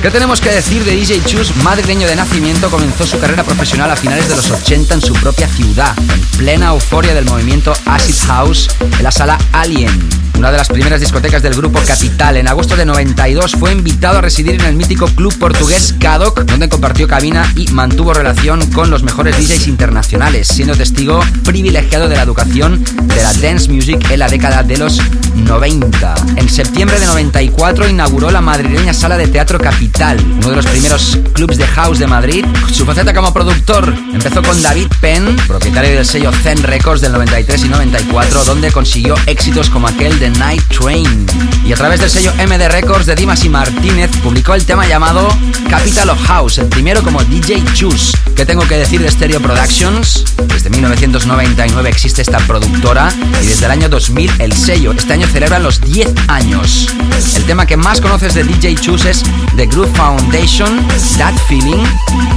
¿Qué 0.02 0.12
tenemos 0.12 0.42
que 0.42 0.50
decir 0.50 0.84
de 0.84 0.96
DJ 0.96 1.24
Chus? 1.26 1.56
Madrileño 1.58 2.06
de 2.06 2.18
nacimiento, 2.18 2.70
comenzó 2.70 3.06
su 3.06 3.18
carrera 3.20 3.44
profesional 3.44 3.90
a 3.90 3.96
finales 3.96 4.28
de 4.28 4.36
los 4.36 4.52
80 4.52 4.96
en 4.96 5.02
su 5.02 5.14
propia 5.14 5.48
ciudad, 5.48 5.94
en 5.98 6.22
plena 6.38 6.72
euforia 6.72 7.14
del 7.14 7.24
movimiento 7.24 7.74
Acid 7.86 8.28
House 8.28 8.68
en 8.82 9.02
la 9.02 9.12
sala 9.12 9.38
Alien, 9.54 10.10
una 10.44 10.52
de 10.52 10.58
las 10.58 10.68
primeras 10.68 11.00
discotecas 11.00 11.42
del 11.42 11.54
grupo 11.54 11.80
Capital. 11.88 12.36
En 12.36 12.50
agosto 12.50 12.76
de 12.76 12.86
92 12.86 13.54
fue 13.54 13.72
invitado 13.72 14.18
a 14.18 14.22
residir 14.22 14.56
en 14.56 14.66
el 14.66 14.76
mítico 14.76 15.06
club 15.06 15.34
portugués 15.40 15.96
Cadok, 16.02 16.42
donde 16.42 16.68
compartió 16.68 17.08
cabina 17.08 17.50
y 17.56 17.70
mantuvo 17.70 18.14
relación 18.14 18.70
con 18.72 18.90
los 18.90 19.04
mejores 19.04 19.38
DJs 19.38 19.68
internacionales, 19.68 20.50
siendo 20.50 20.76
testigo 20.76 21.22
privilegiado 21.46 22.10
de 22.10 22.18
la 22.18 22.24
educación 22.24 22.84
de 22.84 23.24
la 23.24 23.32
dance 23.36 23.72
music 23.72 24.06
en 24.12 24.20
la 24.20 24.28
década 24.28 24.64
de 24.64 24.80
los 24.80 25.00
90. 25.36 26.16
En 26.36 26.50
septiembre 26.50 27.00
de 27.00 27.06
94 27.06 27.88
inauguró 27.88 28.30
la 28.30 28.42
madrileña 28.42 28.94
sala 28.94 29.18
de 29.18 29.28
teatro 29.28 29.58
Capital, 29.60 30.20
uno 30.20 30.50
de 30.50 30.58
los 30.58 30.66
primeros 30.66 31.20
clubs 31.32 31.58
de 31.58 31.66
house 31.68 32.00
de 32.00 32.08
Madrid. 32.08 32.46
Su 32.70 32.86
faceta 32.86 33.14
como 33.14 33.34
productor 33.34 33.94
empezó 34.14 34.42
con 34.44 34.62
David 34.62 34.88
Penn, 35.00 35.38
propietario 35.48 35.96
del 35.96 36.06
sello 36.06 36.34
Zen 36.34 36.62
Records 36.64 37.00
del 37.00 37.14
93 37.14 37.64
y 37.64 37.70
94, 37.70 38.44
donde 38.44 38.74
consiguió 38.74 39.16
éxitos 39.26 39.70
como 39.70 39.88
aquel 39.88 40.20
de 40.20 40.33
Night 40.40 40.64
Train. 40.70 41.26
Y 41.66 41.74
a 41.74 41.76
través 41.76 42.00
del 42.00 42.10
sello 42.10 42.34
MD 42.36 42.68
Records 42.70 43.06
de 43.06 43.16
Dimas 43.16 43.44
y 43.46 43.50
Martínez 43.50 44.10
publicó 44.22 44.54
el 44.54 44.66
tema 44.66 44.86
llamado 44.86 45.28
Capital 45.70 46.10
of 46.10 46.22
House, 46.26 46.58
el 46.58 46.68
primero 46.68 47.02
como 47.04 47.24
DJ 47.24 47.64
Choose. 47.74 48.18
¿Qué 48.36 48.46
tengo 48.46 48.68
que 48.68 48.78
decir 48.78 49.02
de 49.02 49.10
Stereo 49.10 49.42
Productions? 49.42 50.26
Desde 50.48 50.70
1999 50.70 51.90
existe 51.90 52.22
esta 52.22 52.40
productora 52.40 53.12
y 53.42 53.48
desde 53.48 53.66
el 53.66 53.72
año 53.72 53.90
2000 53.90 54.32
el 54.40 54.54
sello. 54.54 54.92
Este 54.92 55.14
año 55.14 55.28
celebran 55.28 55.64
los 55.64 55.82
10 55.82 56.14
años. 56.28 56.90
El 57.36 57.44
tema 57.46 57.66
que 57.66 57.78
más 57.78 58.02
conoces 58.02 58.34
de 58.34 58.44
DJ 58.44 58.76
Choose 58.76 59.10
es 59.10 59.24
The 59.56 59.68
Groove 59.68 59.96
Foundation, 59.96 60.88
That 61.18 61.38
Feeling, 61.48 61.84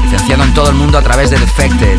licenciado 0.05 0.45
en 0.45 0.55
todo 0.55 0.69
el 0.69 0.77
mundo 0.77 0.99
a 0.99 1.03
través 1.03 1.31
de 1.31 1.39
Defected. 1.39 1.99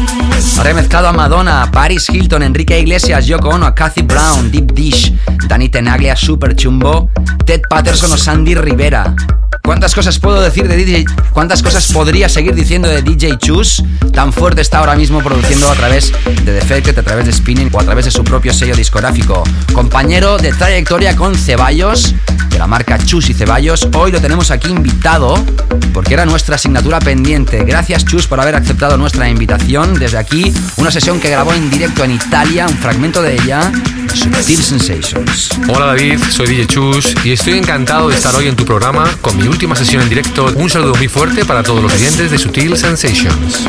Remezclado 0.64 1.08
a 1.08 1.14
Madonna, 1.14 1.70
Paris 1.72 2.08
Hilton, 2.10 2.44
Enrique 2.44 2.80
Iglesias, 2.80 3.26
Yoko 3.26 3.50
Ono, 3.50 3.74
Kathy 3.74 4.04
Brown, 4.04 4.52
Deep 4.52 4.74
Dish, 4.74 5.14
Danny 5.48 5.70
Tenaglia, 5.70 6.16
Super 6.16 6.56
Chumbo, 6.56 7.10
Ted 7.46 7.62
Patterson 7.70 8.12
o 8.12 8.18
Sandy 8.18 8.56
Rivera. 8.56 9.37
¿Cuántas 9.68 9.94
cosas 9.94 10.18
puedo 10.18 10.40
decir 10.40 10.66
de 10.70 10.78
DJ? 10.78 11.04
¿Cuántas 11.34 11.62
cosas 11.62 11.92
podría 11.92 12.30
seguir 12.30 12.56
diciendo 12.56 12.88
de 12.88 13.02
DJ 13.02 13.38
Chus? 13.38 13.84
Tan 14.14 14.32
fuerte 14.32 14.62
está 14.62 14.80
ahora 14.80 14.96
mismo 14.96 15.22
produciendo 15.22 15.70
a 15.70 15.76
través 15.76 16.14
de 16.46 16.54
Defected, 16.54 16.98
a 16.98 17.04
través 17.04 17.26
de 17.26 17.34
Spinning 17.34 17.70
o 17.74 17.82
a 17.82 17.84
través 17.84 18.06
de 18.06 18.12
su 18.12 18.24
propio 18.24 18.54
sello 18.54 18.78
discográfico. 18.78 19.44
Compañero 19.74 20.38
de 20.38 20.54
trayectoria 20.54 21.18
con 21.18 21.36
Ceballos, 21.36 22.16
de 22.50 22.58
la 22.58 22.66
marca 22.66 22.98
Chus 22.98 23.30
y 23.30 23.34
Ceballos. 23.34 23.90
Hoy 23.94 24.14
lo 24.14 24.22
tenemos 24.22 24.52
aquí 24.52 24.70
invitado 24.70 25.36
porque 25.94 26.14
era 26.14 26.26
nuestra 26.26 26.56
asignatura 26.56 27.00
pendiente. 27.00 27.66
Gracias 27.66 28.06
Chus 28.06 28.26
por 28.26 28.40
haber 28.40 28.56
aceptado 28.56 28.96
nuestra 28.96 29.28
invitación. 29.30 29.96
Desde 30.00 30.18
aquí, 30.18 30.54
una 30.78 30.92
sesión 30.92 31.20
que 31.20 31.30
grabó 31.30 31.54
en 31.54 31.70
directo 31.70 32.06
en 32.06 32.12
Italia, 32.12 32.68
un 32.68 32.78
fragmento 32.78 33.22
de 33.22 33.34
ella, 33.34 33.70
Subtil 34.14 34.64
Sensations. 34.64 35.50
Hola 35.68 35.88
David, 35.88 36.20
soy 36.30 36.48
DJ 36.48 36.68
Chus 36.68 37.16
y 37.24 37.34
estoy 37.34 37.58
encantado 37.58 38.10
de 38.10 38.16
estar 38.16 38.34
hoy 38.36 38.48
en 38.48 38.56
tu 38.56 38.66
programa 38.66 39.10
con 39.22 39.38
mi 39.38 39.48
última 39.58 39.76
sesión 39.76 40.04
en 40.04 40.10
directo. 40.10 40.54
Un 40.56 40.70
saludo 40.70 40.94
muy 40.94 41.08
fuerte 41.08 41.44
para 41.44 41.64
todos 41.64 41.82
los 41.82 41.92
oyentes 41.92 42.30
de 42.30 42.38
Sutil 42.38 42.78
Sensations. 42.78 43.68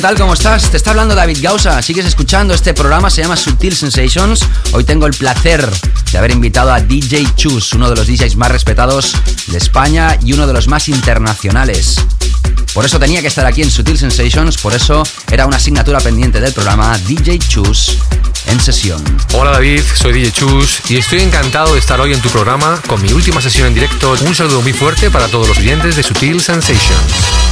¿Qué 0.00 0.06
tal? 0.06 0.16
¿Cómo 0.16 0.32
estás? 0.32 0.70
Te 0.70 0.78
está 0.78 0.92
hablando 0.92 1.14
David 1.14 1.40
Gausa. 1.42 1.82
Sigues 1.82 2.06
escuchando 2.06 2.54
este 2.54 2.72
programa, 2.72 3.10
se 3.10 3.20
llama 3.20 3.36
Sutil 3.36 3.76
Sensations. 3.76 4.40
Hoy 4.72 4.82
tengo 4.82 5.04
el 5.04 5.12
placer 5.12 5.62
de 6.10 6.16
haber 6.16 6.30
invitado 6.30 6.72
a 6.72 6.80
DJ 6.80 7.26
Chus, 7.36 7.74
uno 7.74 7.90
de 7.90 7.96
los 7.96 8.06
DJs 8.06 8.36
más 8.36 8.50
respetados 8.50 9.14
de 9.48 9.58
España 9.58 10.18
y 10.24 10.32
uno 10.32 10.46
de 10.46 10.54
los 10.54 10.68
más 10.68 10.88
internacionales. 10.88 11.96
Por 12.72 12.86
eso 12.86 12.98
tenía 12.98 13.20
que 13.20 13.26
estar 13.26 13.44
aquí 13.44 13.60
en 13.60 13.70
Sutil 13.70 13.98
Sensations, 13.98 14.56
por 14.56 14.72
eso 14.72 15.02
era 15.30 15.44
una 15.44 15.58
asignatura 15.58 16.00
pendiente 16.00 16.40
del 16.40 16.54
programa 16.54 16.96
DJ 17.06 17.38
Chus 17.38 17.98
en 18.46 18.58
sesión. 18.58 19.04
Hola 19.34 19.50
David, 19.50 19.82
soy 19.94 20.14
DJ 20.14 20.32
Chus 20.32 20.80
y 20.88 20.96
estoy 20.96 21.20
encantado 21.20 21.74
de 21.74 21.78
estar 21.78 22.00
hoy 22.00 22.14
en 22.14 22.22
tu 22.22 22.30
programa 22.30 22.80
con 22.86 23.02
mi 23.02 23.12
última 23.12 23.42
sesión 23.42 23.68
en 23.68 23.74
directo. 23.74 24.16
Un 24.22 24.34
saludo 24.34 24.62
muy 24.62 24.72
fuerte 24.72 25.10
para 25.10 25.28
todos 25.28 25.46
los 25.46 25.58
oyentes 25.58 25.94
de 25.94 26.02
Sutil 26.02 26.40
Sensations. 26.40 27.49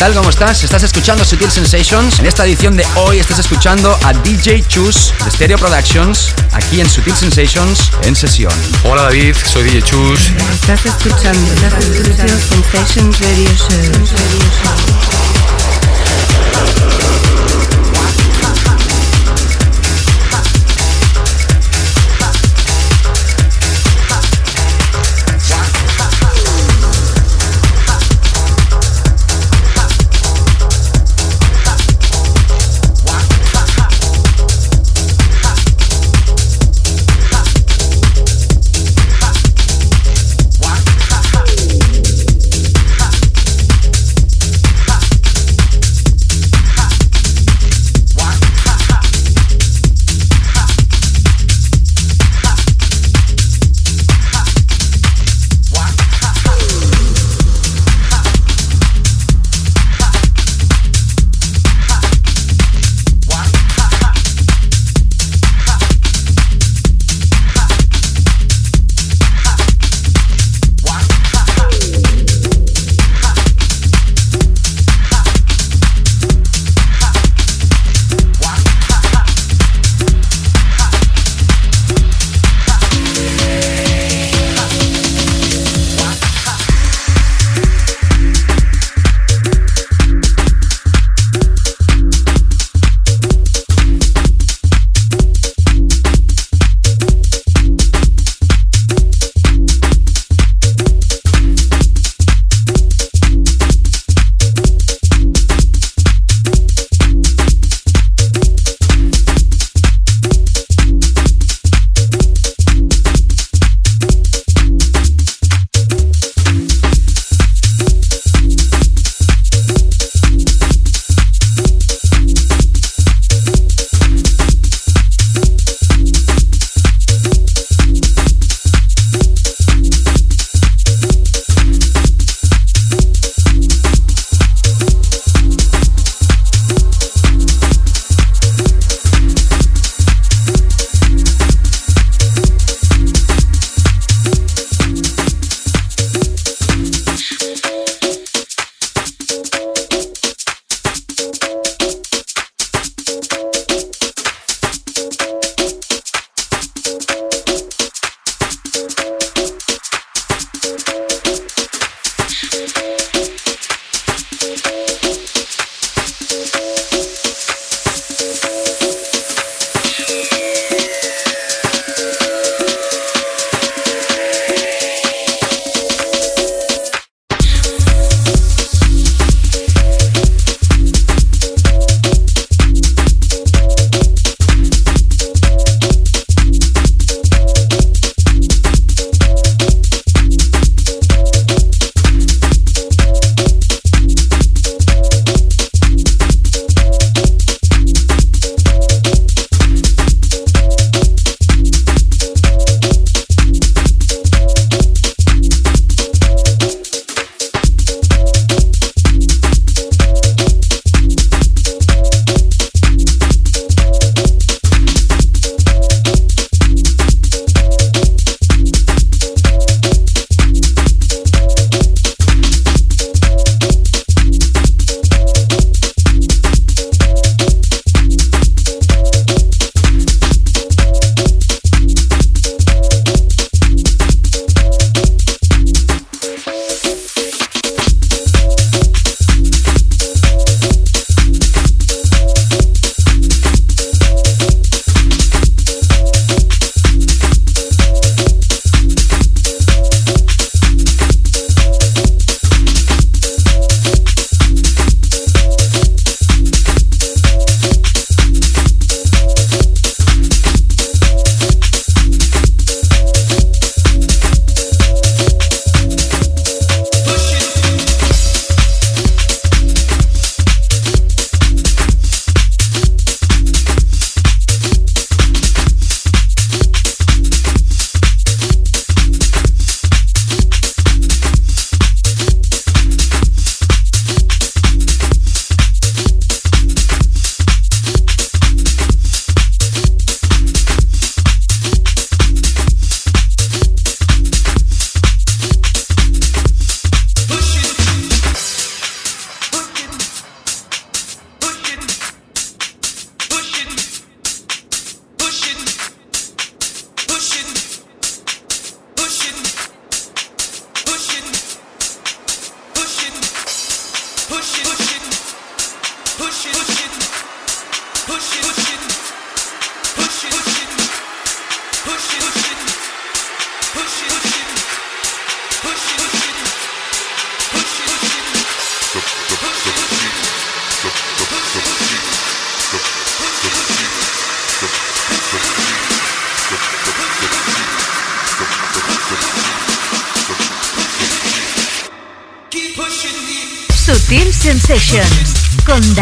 Tal? 0.00 0.14
¿Cómo 0.14 0.30
estás? 0.30 0.64
Estás 0.64 0.82
escuchando 0.82 1.26
Sutil 1.26 1.50
Sensations. 1.50 2.20
En 2.20 2.26
esta 2.26 2.46
edición 2.46 2.74
de 2.74 2.86
hoy 2.94 3.18
estás 3.18 3.38
escuchando 3.38 3.98
a 4.02 4.14
DJ 4.14 4.64
Chus 4.66 5.12
de 5.22 5.30
Stereo 5.30 5.58
Productions 5.58 6.34
aquí 6.52 6.80
en 6.80 6.88
Sutil 6.88 7.14
Sensations 7.14 7.90
en 8.04 8.16
sesión. 8.16 8.52
Hola 8.84 9.02
David, 9.02 9.36
soy 9.44 9.64
DJ 9.64 9.82
Chus. 9.82 10.20
Estás 10.54 10.86
escuchando 10.86 11.50
Sutil 11.82 12.40
Sensations 12.40 13.20
Radio 13.20 13.50
Show. 13.56 14.89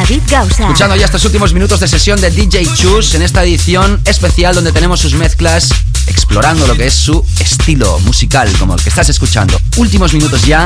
David 0.08 0.22
Gausa. 0.30 0.62
Escuchando 0.62 0.96
ya 0.96 1.04
estos 1.04 1.22
últimos 1.26 1.52
minutos 1.52 1.80
de 1.80 1.88
sesión 1.88 2.18
de 2.18 2.30
DJ 2.30 2.66
Chus 2.76 3.14
en 3.14 3.20
esta 3.20 3.44
edición 3.44 4.00
especial 4.06 4.54
donde 4.54 4.72
tenemos 4.72 5.00
sus 5.00 5.12
mezclas 5.12 5.68
explorando 6.06 6.66
lo 6.66 6.74
que 6.74 6.86
es 6.86 6.94
su 6.94 7.22
estilo 7.40 7.98
musical, 8.00 8.50
como 8.58 8.74
el 8.74 8.80
que 8.80 8.88
estás 8.88 9.10
escuchando. 9.10 9.60
Últimos 9.76 10.14
minutos 10.14 10.46
ya 10.46 10.64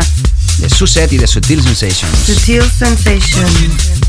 de 0.58 0.70
su 0.70 0.86
set 0.86 1.12
y 1.12 1.18
de 1.18 1.26
Sutil 1.26 1.60
Sensations. 1.60 2.16
Sutil 2.24 2.62
Sensations. 2.70 4.01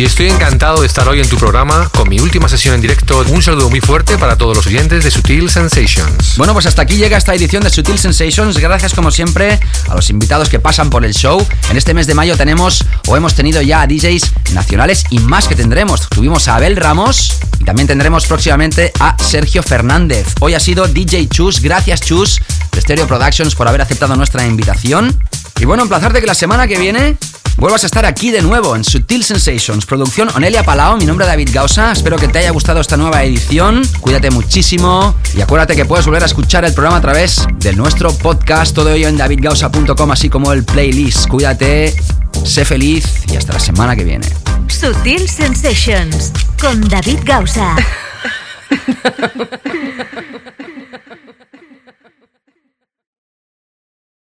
Y 0.00 0.04
estoy 0.04 0.28
encantado 0.28 0.80
de 0.80 0.86
estar 0.86 1.06
hoy 1.10 1.20
en 1.20 1.28
tu 1.28 1.36
programa 1.36 1.90
con 1.90 2.08
mi 2.08 2.18
última 2.20 2.48
sesión 2.48 2.74
en 2.74 2.80
directo. 2.80 3.22
Un 3.28 3.42
saludo 3.42 3.68
muy 3.68 3.82
fuerte 3.82 4.16
para 4.16 4.36
todos 4.36 4.56
los 4.56 4.66
oyentes 4.66 5.04
de 5.04 5.10
Sutil 5.10 5.50
Sensations. 5.50 6.38
Bueno, 6.38 6.54
pues 6.54 6.64
hasta 6.64 6.80
aquí 6.80 6.96
llega 6.96 7.18
esta 7.18 7.34
edición 7.34 7.62
de 7.62 7.68
Sutil 7.68 7.98
Sensations. 7.98 8.56
Gracias 8.56 8.94
como 8.94 9.10
siempre 9.10 9.60
a 9.88 9.94
los 9.94 10.08
invitados 10.08 10.48
que 10.48 10.58
pasan 10.58 10.88
por 10.88 11.04
el 11.04 11.12
show. 11.12 11.46
En 11.68 11.76
este 11.76 11.92
mes 11.92 12.06
de 12.06 12.14
mayo 12.14 12.34
tenemos 12.38 12.82
o 13.08 13.16
hemos 13.18 13.34
tenido 13.34 13.60
ya 13.60 13.82
a 13.82 13.86
DJs 13.86 14.54
nacionales 14.54 15.04
y 15.10 15.18
más 15.18 15.46
que 15.48 15.54
tendremos. 15.54 16.08
Tuvimos 16.08 16.48
a 16.48 16.56
Abel 16.56 16.76
Ramos 16.76 17.34
y 17.58 17.64
también 17.64 17.86
tendremos 17.86 18.26
próximamente 18.26 18.94
a 19.00 19.22
Sergio 19.22 19.62
Fernández. 19.62 20.28
Hoy 20.40 20.54
ha 20.54 20.60
sido 20.60 20.88
DJ 20.88 21.28
Chus. 21.28 21.60
Gracias 21.60 22.00
Chus 22.00 22.40
de 22.72 22.80
Stereo 22.80 23.06
Productions 23.06 23.54
por 23.54 23.68
haber 23.68 23.82
aceptado 23.82 24.16
nuestra 24.16 24.46
invitación. 24.46 25.14
Y 25.60 25.66
bueno, 25.66 25.82
emplazarte 25.82 26.22
que 26.22 26.26
la 26.26 26.34
semana 26.34 26.66
que 26.66 26.78
viene 26.78 27.18
vuelvas 27.60 27.84
a 27.84 27.86
estar 27.86 28.06
aquí 28.06 28.30
de 28.30 28.40
nuevo 28.40 28.74
en 28.74 28.82
Sutil 28.82 29.22
Sensations, 29.22 29.84
producción 29.84 30.30
Onelia 30.34 30.64
Palao, 30.64 30.96
mi 30.96 31.04
nombre 31.04 31.26
es 31.26 31.30
David 31.30 31.50
Gausa, 31.52 31.92
espero 31.92 32.16
que 32.16 32.26
te 32.26 32.38
haya 32.38 32.50
gustado 32.50 32.80
esta 32.80 32.96
nueva 32.96 33.22
edición, 33.22 33.82
cuídate 34.00 34.30
muchísimo 34.30 35.14
y 35.36 35.42
acuérdate 35.42 35.76
que 35.76 35.84
puedes 35.84 36.06
volver 36.06 36.22
a 36.22 36.26
escuchar 36.26 36.64
el 36.64 36.72
programa 36.72 36.96
a 36.96 37.00
través 37.02 37.46
de 37.58 37.74
nuestro 37.74 38.12
podcast, 38.14 38.74
todo 38.74 38.90
ello 38.90 39.08
en 39.08 39.18
davidgausa.com, 39.18 40.10
así 40.10 40.30
como 40.30 40.52
el 40.52 40.64
playlist, 40.64 41.28
cuídate, 41.28 41.94
sé 42.44 42.64
feliz 42.64 43.04
y 43.30 43.36
hasta 43.36 43.52
la 43.52 43.60
semana 43.60 43.94
que 43.94 44.04
viene. 44.04 44.26
Sutil 44.68 45.28
Sensations 45.28 46.32
con 46.58 46.80
David 46.88 47.18
Gausa. 47.24 47.76